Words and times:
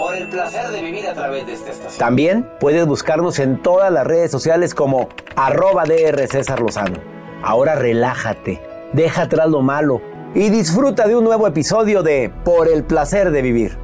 Por 0.00 0.16
el 0.16 0.28
placer 0.28 0.70
de 0.70 0.80
vivir 0.80 1.06
a 1.06 1.12
través 1.12 1.46
de 1.46 1.52
esta 1.52 1.72
estación. 1.72 1.98
También 1.98 2.48
puedes 2.58 2.86
buscarnos 2.86 3.38
en 3.38 3.60
todas 3.60 3.92
las 3.92 4.06
redes 4.06 4.30
sociales 4.30 4.74
como 4.74 5.10
arroba 5.36 5.84
DR 5.84 6.26
César 6.26 6.58
Lozano. 6.60 6.98
Ahora 7.42 7.74
relájate, 7.74 8.62
deja 8.94 9.22
atrás 9.24 9.50
lo 9.50 9.60
malo 9.60 10.00
y 10.34 10.48
disfruta 10.48 11.06
de 11.06 11.16
un 11.16 11.24
nuevo 11.24 11.46
episodio 11.46 12.02
de 12.02 12.32
Por 12.46 12.68
el 12.68 12.82
placer 12.82 13.30
de 13.30 13.42
vivir. 13.42 13.76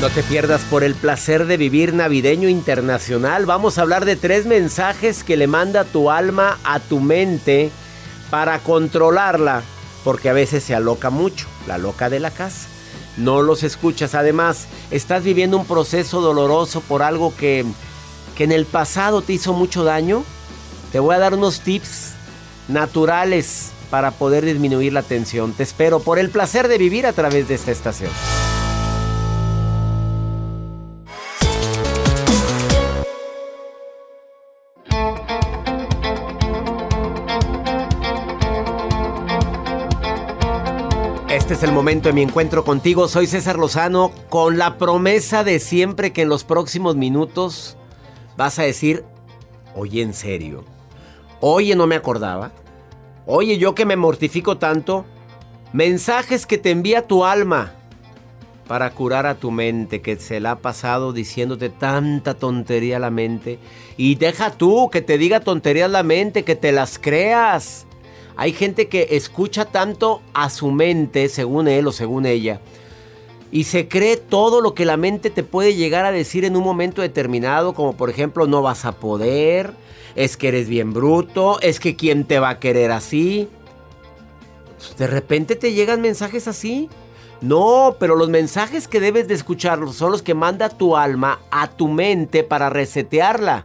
No 0.00 0.10
te 0.12 0.24
pierdas 0.24 0.62
por 0.62 0.82
el 0.82 0.96
placer 0.96 1.46
de 1.46 1.56
vivir 1.56 1.94
navideño 1.94 2.48
internacional. 2.48 3.46
Vamos 3.46 3.78
a 3.78 3.82
hablar 3.82 4.06
de 4.06 4.16
tres 4.16 4.44
mensajes 4.44 5.22
que 5.22 5.36
le 5.36 5.46
manda 5.46 5.84
tu 5.84 6.10
alma 6.10 6.58
a 6.64 6.80
tu 6.80 6.98
mente 6.98 7.70
para 8.30 8.58
controlarla, 8.60 9.62
porque 10.02 10.28
a 10.28 10.32
veces 10.32 10.64
se 10.64 10.74
aloca 10.74 11.10
mucho, 11.10 11.46
la 11.66 11.78
loca 11.78 12.10
de 12.10 12.20
la 12.20 12.30
casa. 12.30 12.68
No 13.16 13.42
los 13.42 13.62
escuchas. 13.62 14.14
Además, 14.14 14.66
estás 14.90 15.22
viviendo 15.22 15.56
un 15.56 15.66
proceso 15.66 16.20
doloroso 16.20 16.80
por 16.80 17.02
algo 17.02 17.34
que, 17.36 17.64
que 18.36 18.44
en 18.44 18.52
el 18.52 18.66
pasado 18.66 19.22
te 19.22 19.34
hizo 19.34 19.52
mucho 19.52 19.84
daño. 19.84 20.24
Te 20.90 20.98
voy 20.98 21.14
a 21.14 21.18
dar 21.18 21.34
unos 21.34 21.60
tips 21.60 22.12
naturales 22.68 23.70
para 23.90 24.10
poder 24.10 24.44
disminuir 24.44 24.92
la 24.92 25.02
tensión. 25.02 25.52
Te 25.52 25.62
espero 25.62 26.00
por 26.00 26.18
el 26.18 26.30
placer 26.30 26.66
de 26.68 26.78
vivir 26.78 27.06
a 27.06 27.12
través 27.12 27.46
de 27.48 27.54
esta 27.54 27.70
estación. 27.70 28.10
Es 41.54 41.62
el 41.62 41.70
momento 41.70 42.08
de 42.08 42.14
mi 42.14 42.22
encuentro 42.22 42.64
contigo. 42.64 43.06
Soy 43.06 43.28
César 43.28 43.60
Lozano 43.60 44.10
con 44.28 44.58
la 44.58 44.76
promesa 44.76 45.44
de 45.44 45.60
siempre 45.60 46.12
que 46.12 46.22
en 46.22 46.28
los 46.28 46.42
próximos 46.42 46.96
minutos 46.96 47.76
vas 48.36 48.58
a 48.58 48.64
decir, 48.64 49.04
oye, 49.76 50.02
en 50.02 50.14
serio, 50.14 50.64
oye, 51.38 51.76
no 51.76 51.86
me 51.86 51.94
acordaba, 51.94 52.50
oye, 53.24 53.56
yo 53.56 53.72
que 53.76 53.86
me 53.86 53.94
mortifico 53.94 54.58
tanto, 54.58 55.04
mensajes 55.72 56.44
que 56.44 56.58
te 56.58 56.72
envía 56.72 57.06
tu 57.06 57.24
alma 57.24 57.72
para 58.66 58.90
curar 58.90 59.24
a 59.24 59.36
tu 59.36 59.52
mente 59.52 60.02
que 60.02 60.16
se 60.16 60.40
la 60.40 60.50
ha 60.50 60.58
pasado 60.58 61.12
diciéndote 61.12 61.68
tanta 61.68 62.34
tontería 62.34 62.96
a 62.96 63.00
la 63.00 63.10
mente. 63.10 63.60
Y 63.96 64.16
deja 64.16 64.50
tú 64.50 64.90
que 64.90 65.02
te 65.02 65.18
diga 65.18 65.38
tonterías 65.38 65.88
la 65.88 66.02
mente, 66.02 66.42
que 66.42 66.56
te 66.56 66.72
las 66.72 66.98
creas. 66.98 67.86
Hay 68.36 68.52
gente 68.52 68.88
que 68.88 69.08
escucha 69.12 69.64
tanto 69.66 70.20
a 70.32 70.50
su 70.50 70.70
mente, 70.70 71.28
según 71.28 71.68
él 71.68 71.86
o 71.86 71.92
según 71.92 72.26
ella, 72.26 72.60
y 73.52 73.64
se 73.64 73.86
cree 73.86 74.16
todo 74.16 74.60
lo 74.60 74.74
que 74.74 74.84
la 74.84 74.96
mente 74.96 75.30
te 75.30 75.44
puede 75.44 75.74
llegar 75.74 76.04
a 76.04 76.10
decir 76.10 76.44
en 76.44 76.56
un 76.56 76.64
momento 76.64 77.02
determinado, 77.02 77.72
como 77.72 77.96
por 77.96 78.10
ejemplo, 78.10 78.46
no 78.46 78.62
vas 78.62 78.84
a 78.84 78.92
poder, 78.92 79.74
es 80.16 80.36
que 80.36 80.48
eres 80.48 80.68
bien 80.68 80.92
bruto, 80.92 81.60
es 81.60 81.78
que 81.78 81.94
quién 81.94 82.24
te 82.24 82.40
va 82.40 82.48
a 82.48 82.58
querer 82.58 82.90
así. 82.90 83.48
De 84.98 85.06
repente 85.06 85.54
te 85.54 85.72
llegan 85.72 86.00
mensajes 86.00 86.48
así. 86.48 86.88
No, 87.40 87.96
pero 88.00 88.16
los 88.16 88.30
mensajes 88.30 88.88
que 88.88 89.00
debes 89.00 89.28
de 89.28 89.34
escuchar 89.34 89.78
son 89.92 90.10
los 90.10 90.22
que 90.22 90.34
manda 90.34 90.68
tu 90.68 90.96
alma 90.96 91.40
a 91.50 91.68
tu 91.68 91.88
mente 91.88 92.42
para 92.42 92.70
resetearla 92.70 93.64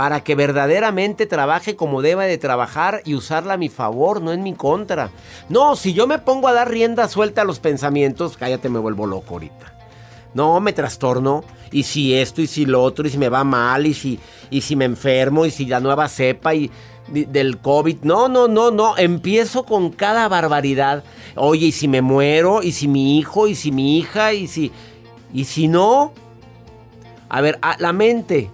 para 0.00 0.24
que 0.24 0.34
verdaderamente 0.34 1.26
trabaje 1.26 1.76
como 1.76 2.00
deba 2.00 2.24
de 2.24 2.38
trabajar 2.38 3.02
y 3.04 3.14
usarla 3.14 3.52
a 3.52 3.58
mi 3.58 3.68
favor, 3.68 4.22
no 4.22 4.32
en 4.32 4.42
mi 4.42 4.54
contra. 4.54 5.10
No, 5.50 5.76
si 5.76 5.92
yo 5.92 6.06
me 6.06 6.18
pongo 6.18 6.48
a 6.48 6.54
dar 6.54 6.70
rienda 6.70 7.06
suelta 7.06 7.42
a 7.42 7.44
los 7.44 7.60
pensamientos, 7.60 8.38
cállate, 8.38 8.70
me 8.70 8.78
vuelvo 8.78 9.06
loco 9.06 9.34
ahorita. 9.34 9.74
No, 10.32 10.58
me 10.58 10.72
trastorno. 10.72 11.44
Y 11.70 11.82
si 11.82 12.14
esto, 12.14 12.40
y 12.40 12.46
si 12.46 12.64
lo 12.64 12.82
otro, 12.82 13.06
y 13.06 13.10
si 13.10 13.18
me 13.18 13.28
va 13.28 13.44
mal, 13.44 13.86
y 13.86 13.92
si, 13.92 14.18
y 14.48 14.62
si 14.62 14.74
me 14.74 14.86
enfermo, 14.86 15.44
y 15.44 15.50
si 15.50 15.66
la 15.66 15.80
nueva 15.80 16.08
cepa, 16.08 16.54
y 16.54 16.70
del 17.08 17.58
COVID. 17.58 17.98
No, 18.00 18.26
no, 18.28 18.48
no, 18.48 18.70
no. 18.70 18.96
Empiezo 18.96 19.66
con 19.66 19.90
cada 19.90 20.28
barbaridad. 20.28 21.04
Oye, 21.36 21.66
y 21.66 21.72
si 21.72 21.88
me 21.88 22.00
muero, 22.00 22.62
y 22.62 22.72
si 22.72 22.88
mi 22.88 23.18
hijo, 23.18 23.48
y 23.48 23.54
si 23.54 23.70
mi 23.70 23.98
hija, 23.98 24.32
y 24.32 24.46
si. 24.46 24.72
Y 25.34 25.44
si 25.44 25.68
no. 25.68 26.14
A 27.28 27.42
ver, 27.42 27.60
la 27.78 27.92
mente. 27.92 28.50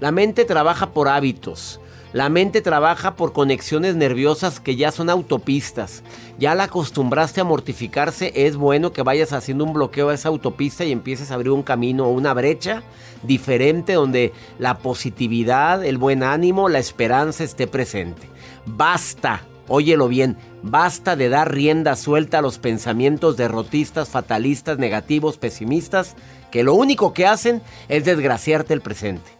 La 0.00 0.12
mente 0.12 0.46
trabaja 0.46 0.92
por 0.92 1.08
hábitos. 1.08 1.78
La 2.14 2.30
mente 2.30 2.62
trabaja 2.62 3.16
por 3.16 3.34
conexiones 3.34 3.96
nerviosas 3.96 4.58
que 4.58 4.74
ya 4.74 4.90
son 4.90 5.10
autopistas. 5.10 6.02
Ya 6.38 6.54
la 6.54 6.64
acostumbraste 6.64 7.42
a 7.42 7.44
mortificarse, 7.44 8.32
es 8.34 8.56
bueno 8.56 8.92
que 8.92 9.02
vayas 9.02 9.34
haciendo 9.34 9.64
un 9.64 9.74
bloqueo 9.74 10.08
a 10.08 10.14
esa 10.14 10.30
autopista 10.30 10.84
y 10.84 10.90
empieces 10.90 11.30
a 11.30 11.34
abrir 11.34 11.52
un 11.52 11.62
camino 11.62 12.06
o 12.06 12.12
una 12.12 12.32
brecha 12.32 12.82
diferente 13.22 13.92
donde 13.92 14.32
la 14.58 14.78
positividad, 14.78 15.84
el 15.84 15.98
buen 15.98 16.22
ánimo, 16.22 16.70
la 16.70 16.78
esperanza 16.78 17.44
esté 17.44 17.66
presente. 17.66 18.26
Basta, 18.64 19.42
óyelo 19.68 20.08
bien, 20.08 20.38
basta 20.62 21.14
de 21.14 21.28
dar 21.28 21.54
rienda 21.54 21.94
suelta 21.94 22.38
a 22.38 22.42
los 22.42 22.58
pensamientos 22.58 23.36
derrotistas, 23.36 24.08
fatalistas, 24.08 24.78
negativos, 24.78 25.36
pesimistas, 25.36 26.16
que 26.50 26.64
lo 26.64 26.72
único 26.72 27.12
que 27.12 27.26
hacen 27.26 27.60
es 27.88 28.06
desgraciarte 28.06 28.72
el 28.72 28.80
presente. 28.80 29.39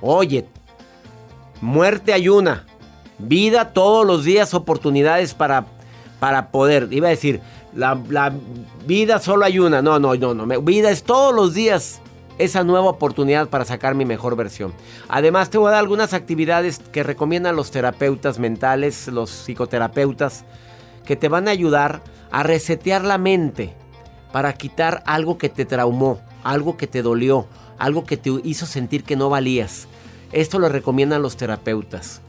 Oye, 0.00 0.46
muerte 1.60 2.12
hay 2.12 2.28
una. 2.28 2.64
Vida 3.18 3.72
todos 3.72 4.06
los 4.06 4.24
días, 4.24 4.54
oportunidades 4.54 5.34
para, 5.34 5.66
para 6.20 6.50
poder. 6.50 6.88
Iba 6.90 7.08
a 7.08 7.10
decir, 7.10 7.40
La, 7.74 8.00
la 8.08 8.32
vida 8.86 9.18
solo 9.18 9.44
hay 9.44 9.58
una. 9.58 9.82
No, 9.82 9.98
no, 9.98 10.14
no, 10.14 10.34
no. 10.34 10.62
Vida 10.62 10.90
es 10.90 11.02
todos 11.02 11.34
los 11.34 11.54
días 11.54 12.00
esa 12.38 12.62
nueva 12.62 12.88
oportunidad 12.88 13.48
para 13.48 13.64
sacar 13.64 13.94
mi 13.94 14.04
mejor 14.04 14.36
versión. 14.36 14.72
Además, 15.08 15.50
te 15.50 15.58
voy 15.58 15.68
a 15.68 15.72
dar 15.72 15.80
algunas 15.80 16.14
actividades 16.14 16.78
que 16.78 17.02
recomiendan 17.02 17.56
los 17.56 17.70
terapeutas 17.70 18.38
mentales, 18.38 19.08
los 19.08 19.30
psicoterapeutas, 19.30 20.44
que 21.04 21.16
te 21.16 21.28
van 21.28 21.48
a 21.48 21.50
ayudar 21.50 22.00
a 22.30 22.42
resetear 22.44 23.04
la 23.04 23.18
mente 23.18 23.74
para 24.32 24.52
quitar 24.52 25.02
algo 25.06 25.36
que 25.36 25.48
te 25.48 25.64
traumó, 25.64 26.20
algo 26.44 26.76
que 26.76 26.86
te 26.86 27.02
dolió, 27.02 27.46
algo 27.78 28.04
que 28.04 28.16
te 28.16 28.30
hizo 28.44 28.66
sentir 28.66 29.04
que 29.04 29.16
no 29.16 29.30
valías. 29.30 29.88
Esto 30.32 30.58
lo 30.58 30.68
recomiendan 30.68 31.22
los 31.22 31.36
terapeutas. 31.36 32.20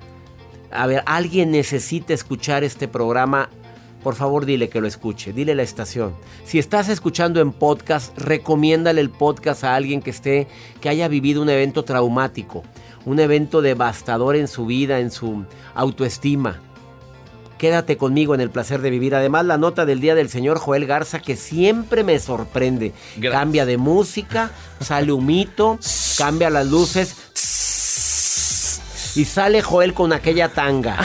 A 0.72 0.88
ver, 0.88 1.04
alguien 1.06 1.51
necesita 1.51 2.13
escuchar 2.13 2.63
este 2.63 2.88
programa 2.88 3.50
por 4.04 4.16
favor 4.16 4.46
dile 4.46 4.69
que 4.69 4.80
lo 4.80 4.88
escuche, 4.88 5.34
dile 5.34 5.56
la 5.56 5.63
estación. 5.63 6.13
Si 6.46 6.57
estás 6.57 6.88
escuchando 6.88 7.42
en 7.42 7.51
podcast, 7.51 8.18
recomiéndale 8.18 9.01
el 9.01 9.10
podcast 9.10 9.66
a 9.66 9.75
alguien 9.75 10.01
que 10.01 10.12
esté, 10.12 10.48
que 10.80 10.88
haya 10.88 11.10
vivido 11.10 11.42
un 11.42 11.50
evento 11.50 11.84
traumático, 11.84 12.63
un 13.06 13.19
evento 13.19 13.62
devastador 13.62 14.38
en 14.38 14.48
su 14.48 14.66
vida, 14.66 15.00
en 15.00 15.12
su 15.12 15.44
autoestima. 15.75 16.62
Quédate 17.60 17.98
conmigo 17.98 18.34
en 18.34 18.40
el 18.40 18.50
placer 18.50 18.82
de 18.82 18.90
vivir. 18.90 19.14
Además, 19.14 19.46
la 19.46 19.58
nota 19.58 19.86
del 19.86 20.00
día 20.00 20.16
del 20.16 20.30
señor 20.30 20.60
Joel 20.60 20.88
Garza 20.88 21.20
que 21.20 21.36
siempre 21.36 22.06
me 22.06 22.18
sorprende. 22.18 22.94
Cambia 23.22 23.66
de 23.66 23.78
música, 23.78 24.52
sale 24.80 25.12
humito, 25.12 25.78
cambia 26.18 26.50
las 26.50 26.68
luces. 26.68 27.18
Y 29.16 29.26
sale 29.26 29.62
Joel 29.62 29.94
con 29.94 30.14
aquella 30.14 30.50
tanga. 30.50 30.98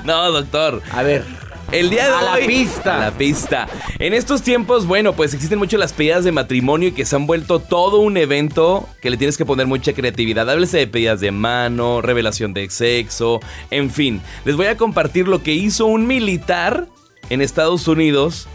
no, 0.04 0.32
doctor. 0.32 0.82
A 0.92 1.02
ver. 1.02 1.49
El 1.72 1.88
día 1.88 2.08
de 2.08 2.14
a 2.14 2.34
hoy. 2.34 2.40
la 2.40 2.46
pista. 2.48 2.96
A 2.96 2.98
la 2.98 3.10
pista. 3.16 3.68
En 4.00 4.12
estos 4.12 4.42
tiempos, 4.42 4.86
bueno, 4.86 5.12
pues 5.12 5.34
existen 5.34 5.58
mucho 5.58 5.78
las 5.78 5.92
pedidas 5.92 6.24
de 6.24 6.32
matrimonio 6.32 6.88
y 6.88 6.92
que 6.92 7.04
se 7.04 7.14
han 7.14 7.28
vuelto 7.28 7.60
todo 7.60 8.00
un 8.00 8.16
evento 8.16 8.88
que 9.00 9.08
le 9.08 9.16
tienes 9.16 9.36
que 9.36 9.44
poner 9.44 9.68
mucha 9.68 9.92
creatividad. 9.92 10.50
Háblese 10.50 10.78
de 10.78 10.88
pedidas 10.88 11.20
de 11.20 11.30
mano, 11.30 12.02
revelación 12.02 12.54
de 12.54 12.68
sexo, 12.70 13.38
en 13.70 13.90
fin. 13.90 14.20
Les 14.44 14.56
voy 14.56 14.66
a 14.66 14.76
compartir 14.76 15.28
lo 15.28 15.44
que 15.44 15.54
hizo 15.54 15.86
un 15.86 16.08
militar 16.08 16.88
en 17.28 17.40
Estados 17.40 17.86
Unidos 17.86 18.48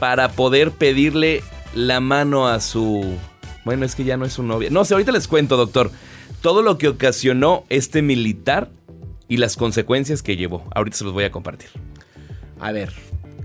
para 0.00 0.32
poder 0.32 0.72
pedirle 0.72 1.44
la 1.74 2.00
mano 2.00 2.48
a 2.48 2.60
su. 2.60 3.16
Bueno, 3.64 3.84
es 3.86 3.94
que 3.94 4.02
ya 4.02 4.16
no 4.16 4.24
es 4.24 4.32
su 4.32 4.42
novia. 4.42 4.68
No 4.70 4.84
sé, 4.84 4.94
ahorita 4.94 5.12
les 5.12 5.28
cuento, 5.28 5.56
doctor. 5.56 5.92
Todo 6.40 6.62
lo 6.62 6.76
que 6.76 6.88
ocasionó 6.88 7.64
este 7.68 8.02
militar 8.02 8.68
y 9.28 9.36
las 9.36 9.56
consecuencias 9.56 10.24
que 10.24 10.36
llevó. 10.36 10.64
Ahorita 10.74 10.96
se 10.96 11.04
los 11.04 11.12
voy 11.12 11.22
a 11.22 11.30
compartir. 11.30 11.68
A 12.60 12.72
ver, 12.72 12.92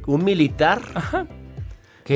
un 0.06 0.24
militar. 0.24 0.81
Ajá. 0.94 1.27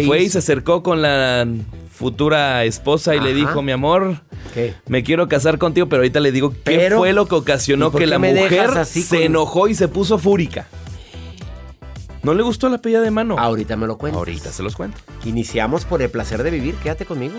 Fue 0.06 0.22
y 0.22 0.30
se 0.30 0.40
acercó 0.40 0.84
con 0.84 1.02
la 1.02 1.48
futura 1.92 2.66
esposa 2.66 3.16
y 3.16 3.22
le 3.22 3.34
dijo, 3.34 3.62
mi 3.62 3.72
amor, 3.72 4.22
¿Qué? 4.54 4.74
me 4.88 5.02
quiero 5.02 5.30
casar 5.30 5.58
contigo, 5.58 5.88
pero 5.88 6.02
ahorita 6.02 6.20
le 6.20 6.34
digo 6.34 6.52
qué 6.52 6.58
Pero, 6.66 6.98
fue 6.98 7.14
lo 7.14 7.26
que 7.28 7.36
ocasionó 7.36 7.88
¿y 7.88 7.92
por 7.92 8.02
que 8.02 8.08
la 8.08 8.20
mujer 8.20 8.86
se 8.86 9.08
con- 9.08 9.18
enojó 9.20 9.68
y 9.70 9.76
se 9.76 9.88
puso 9.88 10.18
fúrica. 10.18 10.68
¿No 12.22 12.34
le 12.34 12.44
gustó 12.44 12.68
la 12.68 12.80
pella 12.80 13.00
de 13.00 13.12
mano? 13.12 13.40
Ahorita 13.40 13.78
me 13.78 13.88
lo 13.88 13.98
cuento. 13.98 14.20
Ahorita 14.20 14.52
se 14.52 14.62
los 14.62 14.76
cuento. 14.76 14.98
Iniciamos 15.24 15.86
por 15.86 16.02
el 16.02 16.10
placer 16.10 16.44
de 16.44 16.52
vivir. 16.52 16.76
Quédate 16.76 17.06
conmigo. 17.06 17.36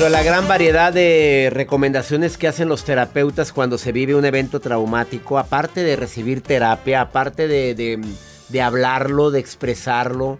De 0.00 0.08
la 0.08 0.22
gran 0.22 0.48
variedad 0.48 0.92
de 0.94 1.50
recomendaciones 1.52 2.38
que 2.38 2.48
hacen 2.48 2.68
los 2.70 2.84
terapeutas 2.84 3.52
cuando 3.52 3.76
se 3.76 3.92
vive 3.92 4.14
un 4.14 4.24
evento 4.24 4.58
traumático, 4.58 5.38
aparte 5.38 5.82
de 5.84 5.94
recibir 5.94 6.40
terapia, 6.40 7.02
aparte 7.02 7.46
de, 7.46 7.74
de- 7.74 8.00
de 8.48 8.62
hablarlo, 8.62 9.30
de 9.30 9.38
expresarlo, 9.40 10.38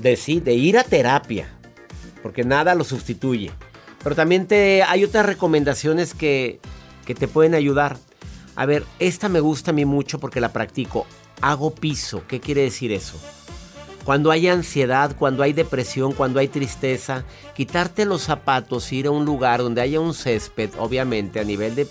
de 0.00 0.16
sí, 0.16 0.40
de 0.40 0.54
ir 0.54 0.78
a 0.78 0.84
terapia, 0.84 1.48
porque 2.22 2.44
nada 2.44 2.74
lo 2.74 2.82
sustituye. 2.82 3.52
Pero 4.02 4.16
también 4.16 4.46
te, 4.46 4.82
hay 4.82 5.04
otras 5.04 5.26
recomendaciones 5.26 6.14
que, 6.14 6.60
que 7.04 7.14
te 7.14 7.28
pueden 7.28 7.54
ayudar. 7.54 7.98
A 8.56 8.64
ver, 8.64 8.84
esta 8.98 9.28
me 9.28 9.40
gusta 9.40 9.70
a 9.70 9.74
mí 9.74 9.84
mucho 9.84 10.18
porque 10.18 10.40
la 10.40 10.52
practico. 10.52 11.06
Hago 11.42 11.74
piso. 11.74 12.22
¿Qué 12.26 12.40
quiere 12.40 12.62
decir 12.62 12.90
eso? 12.90 13.20
Cuando 14.08 14.30
hay 14.30 14.48
ansiedad, 14.48 15.14
cuando 15.18 15.42
hay 15.42 15.52
depresión, 15.52 16.14
cuando 16.14 16.40
hay 16.40 16.48
tristeza, 16.48 17.24
quitarte 17.54 18.06
los 18.06 18.22
zapatos, 18.22 18.90
ir 18.90 19.06
a 19.06 19.10
un 19.10 19.26
lugar 19.26 19.60
donde 19.60 19.82
haya 19.82 20.00
un 20.00 20.14
césped, 20.14 20.70
obviamente 20.78 21.40
a 21.40 21.44
nivel 21.44 21.74
de... 21.74 21.86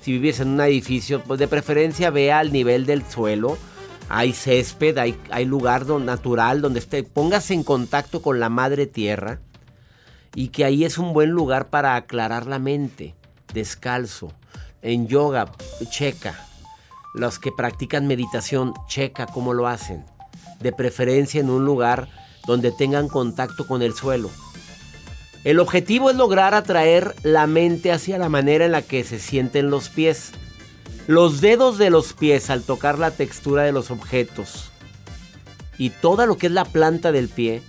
Si 0.00 0.10
vives 0.10 0.40
en 0.40 0.48
un 0.48 0.60
edificio, 0.62 1.22
pues 1.22 1.38
de 1.38 1.46
preferencia 1.46 2.10
vea 2.10 2.40
al 2.40 2.52
nivel 2.52 2.84
del 2.84 3.08
suelo. 3.08 3.58
Hay 4.08 4.32
césped, 4.32 4.98
hay, 4.98 5.16
hay 5.30 5.44
lugar 5.44 5.86
natural 5.86 6.62
donde 6.62 6.80
te 6.80 7.04
pongas 7.04 7.52
en 7.52 7.62
contacto 7.62 8.22
con 8.22 8.40
la 8.40 8.48
madre 8.48 8.88
tierra 8.88 9.38
y 10.34 10.48
que 10.48 10.64
ahí 10.64 10.84
es 10.84 10.98
un 10.98 11.12
buen 11.12 11.30
lugar 11.30 11.68
para 11.68 11.94
aclarar 11.94 12.46
la 12.46 12.58
mente, 12.58 13.14
descalzo. 13.54 14.32
En 14.82 15.06
yoga, 15.06 15.52
checa. 15.90 16.44
Los 17.14 17.38
que 17.38 17.52
practican 17.52 18.08
meditación, 18.08 18.74
checa 18.88 19.26
cómo 19.26 19.54
lo 19.54 19.68
hacen. 19.68 20.15
De 20.60 20.72
preferencia 20.72 21.40
en 21.40 21.50
un 21.50 21.64
lugar 21.64 22.08
donde 22.46 22.72
tengan 22.72 23.08
contacto 23.08 23.66
con 23.66 23.82
el 23.82 23.94
suelo. 23.94 24.30
El 25.44 25.60
objetivo 25.60 26.10
es 26.10 26.16
lograr 26.16 26.54
atraer 26.54 27.14
la 27.22 27.46
mente 27.46 27.92
hacia 27.92 28.18
la 28.18 28.28
manera 28.28 28.64
en 28.64 28.72
la 28.72 28.82
que 28.82 29.04
se 29.04 29.18
sienten 29.18 29.70
los 29.70 29.88
pies. 29.88 30.32
Los 31.06 31.40
dedos 31.40 31.78
de 31.78 31.90
los 31.90 32.14
pies 32.14 32.50
al 32.50 32.62
tocar 32.62 32.98
la 32.98 33.12
textura 33.12 33.62
de 33.62 33.72
los 33.72 33.90
objetos 33.90 34.72
y 35.78 35.90
todo 35.90 36.26
lo 36.26 36.36
que 36.36 36.46
es 36.46 36.52
la 36.52 36.64
planta 36.64 37.12
del 37.12 37.28
pie 37.28 37.62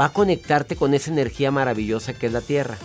va 0.00 0.06
a 0.06 0.12
conectarte 0.12 0.76
con 0.76 0.94
esa 0.94 1.10
energía 1.10 1.50
maravillosa 1.50 2.14
que 2.14 2.26
es 2.26 2.32
la 2.32 2.40
tierra. 2.40 2.78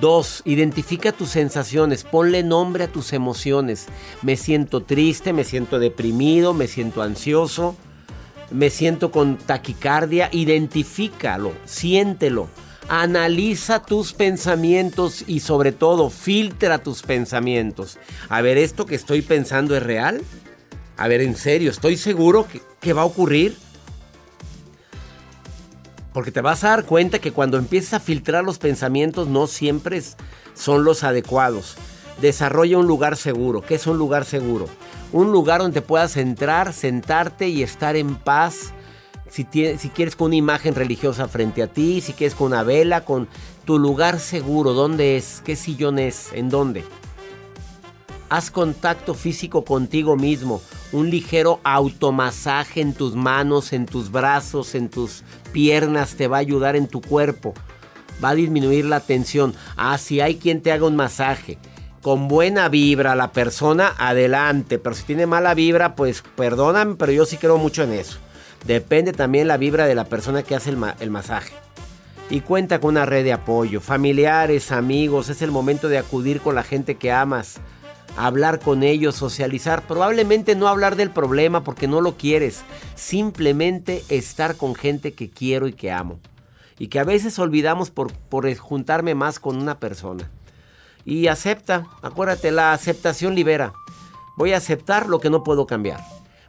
Dos, 0.00 0.42
identifica 0.44 1.10
tus 1.12 1.30
sensaciones, 1.30 2.04
ponle 2.04 2.42
nombre 2.42 2.84
a 2.84 2.88
tus 2.88 3.14
emociones. 3.14 3.86
Me 4.20 4.36
siento 4.36 4.82
triste, 4.82 5.32
me 5.32 5.44
siento 5.44 5.78
deprimido, 5.78 6.52
me 6.52 6.66
siento 6.66 7.00
ansioso, 7.00 7.76
me 8.50 8.68
siento 8.68 9.10
con 9.10 9.38
taquicardia. 9.38 10.28
Identifícalo, 10.32 11.52
siéntelo. 11.64 12.48
Analiza 12.88 13.82
tus 13.82 14.12
pensamientos 14.12 15.24
y 15.26 15.40
sobre 15.40 15.72
todo 15.72 16.10
filtra 16.10 16.78
tus 16.78 17.02
pensamientos. 17.02 17.98
A 18.28 18.42
ver, 18.42 18.58
¿esto 18.58 18.84
que 18.84 18.94
estoy 18.94 19.22
pensando 19.22 19.74
es 19.76 19.82
real? 19.82 20.20
A 20.98 21.08
ver, 21.08 21.22
en 21.22 21.36
serio, 21.36 21.70
¿estoy 21.70 21.96
seguro 21.96 22.46
que, 22.46 22.60
que 22.80 22.92
va 22.92 23.02
a 23.02 23.06
ocurrir? 23.06 23.56
Porque 26.16 26.32
te 26.32 26.40
vas 26.40 26.64
a 26.64 26.70
dar 26.70 26.86
cuenta 26.86 27.18
que 27.18 27.32
cuando 27.32 27.58
empiezas 27.58 27.92
a 27.92 28.00
filtrar 28.00 28.42
los 28.42 28.56
pensamientos 28.56 29.28
no 29.28 29.46
siempre 29.46 30.02
son 30.54 30.82
los 30.82 31.04
adecuados. 31.04 31.76
Desarrolla 32.22 32.78
un 32.78 32.86
lugar 32.86 33.18
seguro. 33.18 33.60
¿Qué 33.60 33.74
es 33.74 33.86
un 33.86 33.98
lugar 33.98 34.24
seguro? 34.24 34.66
Un 35.12 35.30
lugar 35.30 35.60
donde 35.60 35.82
puedas 35.82 36.16
entrar, 36.16 36.72
sentarte 36.72 37.48
y 37.48 37.62
estar 37.62 37.96
en 37.96 38.14
paz. 38.14 38.72
Si, 39.28 39.46
si 39.52 39.90
quieres 39.90 40.16
con 40.16 40.28
una 40.28 40.36
imagen 40.36 40.74
religiosa 40.74 41.28
frente 41.28 41.62
a 41.62 41.66
ti, 41.66 42.00
si 42.00 42.14
quieres 42.14 42.34
con 42.34 42.46
una 42.46 42.62
vela, 42.62 43.04
con 43.04 43.28
tu 43.66 43.78
lugar 43.78 44.18
seguro. 44.18 44.72
¿Dónde 44.72 45.18
es? 45.18 45.42
¿Qué 45.44 45.54
sillón 45.54 45.98
es? 45.98 46.32
¿En 46.32 46.48
dónde? 46.48 46.82
Haz 48.30 48.50
contacto 48.50 49.12
físico 49.12 49.66
contigo 49.66 50.16
mismo. 50.16 50.62
Un 50.92 51.10
ligero 51.10 51.60
automasaje 51.62 52.80
en 52.80 52.94
tus 52.94 53.14
manos, 53.14 53.74
en 53.74 53.84
tus 53.84 54.10
brazos, 54.10 54.74
en 54.74 54.88
tus 54.88 55.22
piernas 55.56 56.16
te 56.16 56.28
va 56.28 56.36
a 56.36 56.40
ayudar 56.40 56.76
en 56.76 56.86
tu 56.86 57.00
cuerpo. 57.00 57.54
Va 58.22 58.28
a 58.28 58.34
disminuir 58.34 58.84
la 58.84 59.00
tensión. 59.00 59.54
Ah, 59.78 59.96
si 59.96 60.20
hay 60.20 60.36
quien 60.36 60.60
te 60.60 60.70
haga 60.70 60.84
un 60.84 60.96
masaje. 60.96 61.56
Con 62.02 62.28
buena 62.28 62.68
vibra 62.68 63.14
la 63.14 63.32
persona, 63.32 63.94
adelante. 63.96 64.78
Pero 64.78 64.94
si 64.94 65.04
tiene 65.04 65.24
mala 65.24 65.54
vibra, 65.54 65.96
pues 65.96 66.22
perdóname, 66.36 66.96
pero 66.96 67.10
yo 67.10 67.24
sí 67.24 67.38
creo 67.38 67.56
mucho 67.56 67.84
en 67.84 67.94
eso. 67.94 68.18
Depende 68.66 69.14
también 69.14 69.48
la 69.48 69.56
vibra 69.56 69.86
de 69.86 69.94
la 69.94 70.04
persona 70.04 70.42
que 70.42 70.54
hace 70.54 70.68
el, 70.68 70.78
el 71.00 71.10
masaje. 71.10 71.54
Y 72.28 72.42
cuenta 72.42 72.78
con 72.78 72.90
una 72.90 73.06
red 73.06 73.24
de 73.24 73.32
apoyo, 73.32 73.80
familiares, 73.80 74.72
amigos. 74.72 75.30
Es 75.30 75.40
el 75.40 75.52
momento 75.52 75.88
de 75.88 75.96
acudir 75.96 76.42
con 76.42 76.54
la 76.54 76.64
gente 76.64 76.96
que 76.96 77.12
amas 77.12 77.60
hablar 78.16 78.60
con 78.60 78.82
ellos, 78.82 79.14
socializar, 79.14 79.82
probablemente 79.82 80.54
no 80.54 80.68
hablar 80.68 80.96
del 80.96 81.10
problema 81.10 81.62
porque 81.62 81.86
no 81.86 82.00
lo 82.00 82.16
quieres, 82.16 82.62
simplemente 82.94 84.04
estar 84.08 84.56
con 84.56 84.74
gente 84.74 85.12
que 85.12 85.30
quiero 85.30 85.68
y 85.68 85.72
que 85.72 85.92
amo. 85.92 86.18
Y 86.78 86.88
que 86.88 86.98
a 86.98 87.04
veces 87.04 87.38
olvidamos 87.38 87.90
por, 87.90 88.12
por 88.12 88.54
juntarme 88.56 89.14
más 89.14 89.38
con 89.38 89.56
una 89.56 89.78
persona. 89.78 90.30
y 91.04 91.28
acepta. 91.28 91.86
Acuérdate, 92.02 92.50
la 92.50 92.72
aceptación 92.72 93.34
libera. 93.34 93.72
Voy 94.36 94.52
a 94.52 94.56
aceptar 94.56 95.08
lo 95.08 95.20
que 95.20 95.30
no 95.30 95.44
puedo 95.44 95.66
cambiar. 95.66 96.00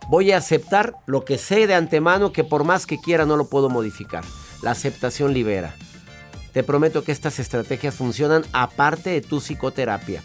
Voy 0.09 0.31
a 0.31 0.37
aceptar 0.37 0.95
lo 1.05 1.23
que 1.23 1.37
sé 1.37 1.67
de 1.67 1.75
antemano 1.75 2.33
que 2.33 2.43
por 2.43 2.63
más 2.63 2.85
que 2.85 2.99
quiera 2.99 3.25
no 3.25 3.37
lo 3.37 3.49
puedo 3.49 3.69
modificar. 3.69 4.23
La 4.61 4.71
aceptación 4.71 5.33
libera. 5.33 5.75
Te 6.53 6.63
prometo 6.63 7.03
que 7.03 7.11
estas 7.11 7.39
estrategias 7.39 7.93
funcionan 7.93 8.43
aparte 8.51 9.11
de 9.11 9.21
tu 9.21 9.39
psicoterapia. 9.39 10.23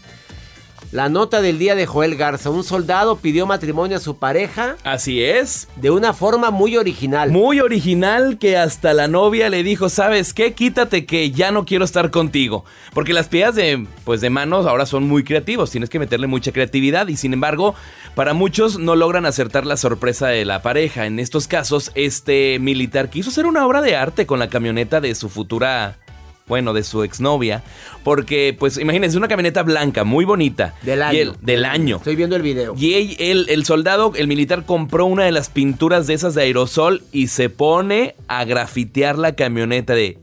La 0.92 1.08
nota 1.08 1.40
del 1.40 1.58
día 1.58 1.74
de 1.74 1.86
Joel 1.86 2.16
Garza. 2.16 2.50
Un 2.50 2.64
soldado 2.64 3.16
pidió 3.16 3.46
matrimonio 3.46 3.96
a 3.96 4.00
su 4.00 4.18
pareja. 4.18 4.76
Así 4.84 5.24
es. 5.24 5.66
De 5.76 5.90
una 5.90 6.12
forma 6.12 6.50
muy 6.50 6.76
original. 6.76 7.30
Muy 7.30 7.60
original 7.60 8.36
que 8.36 8.58
hasta 8.58 8.92
la 8.92 9.08
novia 9.08 9.48
le 9.48 9.62
dijo, 9.62 9.88
¿sabes 9.88 10.34
qué? 10.34 10.52
Quítate 10.52 11.06
que 11.06 11.30
ya 11.30 11.50
no 11.50 11.64
quiero 11.64 11.86
estar 11.86 12.10
contigo. 12.10 12.66
Porque 12.92 13.14
las 13.14 13.28
piedras 13.28 13.54
de, 13.54 13.86
pues 14.04 14.20
de 14.20 14.28
manos 14.28 14.66
ahora 14.66 14.84
son 14.84 15.04
muy 15.04 15.24
creativos. 15.24 15.70
Tienes 15.70 15.88
que 15.88 15.98
meterle 15.98 16.26
mucha 16.26 16.52
creatividad. 16.52 17.08
Y 17.08 17.16
sin 17.16 17.32
embargo, 17.32 17.74
para 18.14 18.34
muchos 18.34 18.78
no 18.78 18.94
logran 18.94 19.24
acertar 19.24 19.64
la 19.64 19.78
sorpresa 19.78 20.28
de 20.28 20.44
la 20.44 20.60
pareja. 20.60 21.06
En 21.06 21.20
estos 21.20 21.48
casos, 21.48 21.90
este 21.94 22.58
militar 22.58 23.08
quiso 23.08 23.30
hacer 23.30 23.46
una 23.46 23.66
obra 23.66 23.80
de 23.80 23.96
arte 23.96 24.26
con 24.26 24.38
la 24.38 24.50
camioneta 24.50 25.00
de 25.00 25.14
su 25.14 25.30
futura 25.30 26.01
bueno, 26.52 26.74
de 26.74 26.82
su 26.82 27.02
exnovia, 27.02 27.62
porque 28.04 28.54
pues 28.58 28.76
imagínense, 28.76 29.16
una 29.16 29.26
camioneta 29.26 29.62
blanca, 29.62 30.04
muy 30.04 30.26
bonita. 30.26 30.74
Del 30.82 31.00
año. 31.00 31.34
del 31.40 31.64
año. 31.64 31.96
Estoy 31.96 32.14
viendo 32.14 32.36
el 32.36 32.42
video. 32.42 32.74
Y 32.76 33.16
el, 33.18 33.46
el, 33.48 33.64
soldado, 33.64 34.12
el 34.14 34.28
militar, 34.28 34.66
compró 34.66 35.06
una 35.06 35.24
de 35.24 35.32
las 35.32 35.48
pinturas 35.48 36.06
de 36.06 36.12
esas 36.12 36.34
de 36.34 36.42
aerosol 36.42 37.04
y 37.10 37.28
se 37.28 37.48
pone 37.48 38.16
a 38.28 38.44
grafitear 38.44 39.16
la 39.16 39.34
camioneta 39.34 39.94
de, 39.94 40.18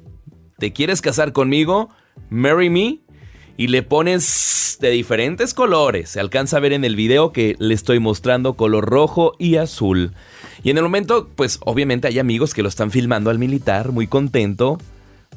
¿te 0.59 0.71
quieres 0.71 1.01
casar 1.01 1.33
conmigo? 1.33 1.89
Marry 2.29 2.69
me. 2.69 3.00
Y 3.57 3.67
le 3.69 3.81
pones 3.81 4.77
de 4.79 4.91
diferentes 4.91 5.55
colores. 5.55 6.12
Se 6.12 6.19
alcanza 6.19 6.57
a 6.57 6.59
ver 6.59 6.74
en 6.74 6.86
el 6.86 6.95
video 6.95 7.31
que 7.31 7.55
le 7.57 7.74
estoy 7.74 7.98
mostrando 7.98 8.53
color 8.53 8.86
rojo 8.86 9.33
y 9.39 9.55
azul. 9.55 10.12
Y 10.63 10.69
en 10.69 10.77
el 10.77 10.83
momento, 10.83 11.27
pues 11.36 11.59
obviamente 11.65 12.07
hay 12.07 12.19
amigos 12.19 12.53
que 12.53 12.62
lo 12.62 12.69
están 12.69 12.91
filmando 12.91 13.31
al 13.31 13.39
militar, 13.39 13.91
muy 13.91 14.05
contento 14.05 14.77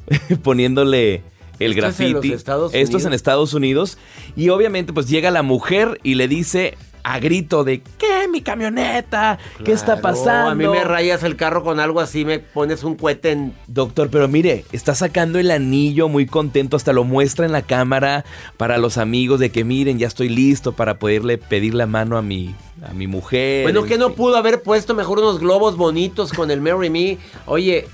poniéndole 0.43 1.23
el 1.59 1.75
graffiti. 1.75 2.33
Esto 2.33 2.71
es 2.71 3.05
en 3.05 3.13
Estados 3.13 3.53
Unidos. 3.53 3.97
Y 4.35 4.49
obviamente 4.49 4.93
pues 4.93 5.07
llega 5.07 5.31
la 5.31 5.43
mujer 5.43 5.99
y 6.03 6.15
le 6.15 6.27
dice 6.27 6.77
a 7.03 7.19
grito 7.19 7.63
de 7.63 7.81
¿qué? 7.97 8.27
Mi 8.31 8.41
camioneta, 8.41 9.37
¿qué 9.63 9.73
está 9.73 10.01
pasando? 10.01 10.51
A 10.51 10.55
mí 10.55 10.65
me 10.67 10.83
rayas 10.83 11.23
el 11.23 11.35
carro 11.35 11.63
con 11.63 11.79
algo 11.79 11.99
así, 11.99 12.25
me 12.25 12.39
pones 12.39 12.83
un 12.83 12.95
cohete 12.95 13.31
en. 13.31 13.53
Doctor, 13.67 14.09
pero 14.09 14.27
mire, 14.27 14.65
está 14.71 14.95
sacando 14.95 15.37
el 15.37 15.51
anillo 15.51 16.07
muy 16.07 16.25
contento, 16.25 16.77
hasta 16.77 16.93
lo 16.93 17.03
muestra 17.03 17.45
en 17.45 17.51
la 17.51 17.61
cámara 17.61 18.23
para 18.57 18.77
los 18.77 18.97
amigos 18.97 19.39
de 19.39 19.51
que 19.51 19.63
miren, 19.63 19.99
ya 19.99 20.07
estoy 20.07 20.29
listo 20.29 20.71
para 20.71 20.97
poderle 20.97 21.37
pedir 21.37 21.73
la 21.73 21.87
mano 21.87 22.17
a 22.17 22.21
mi, 22.21 22.55
a 22.81 22.93
mi 22.93 23.07
mujer. 23.07 23.63
Bueno, 23.63 23.83
que 23.83 23.97
no 23.97 24.13
pudo 24.13 24.37
haber 24.37 24.63
puesto 24.63 24.95
mejor 24.95 25.19
unos 25.19 25.39
globos 25.39 25.75
bonitos 25.75 26.31
con 26.31 26.51
el 26.51 26.61
Mary 26.61 26.89
Me. 26.89 27.17
Oye, 27.45 27.85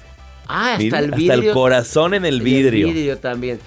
Ah, 0.50 0.74
hasta 0.74 1.00
el 1.00 1.12
vidrio. 1.12 1.34
Hasta 1.34 1.48
el 1.48 1.54
corazón 1.54 2.14
en 2.16 2.26
el 2.26 2.42
vidrio. 2.42 2.88
El 2.88 2.94
vidrio 2.94 3.18
también. 3.20 3.60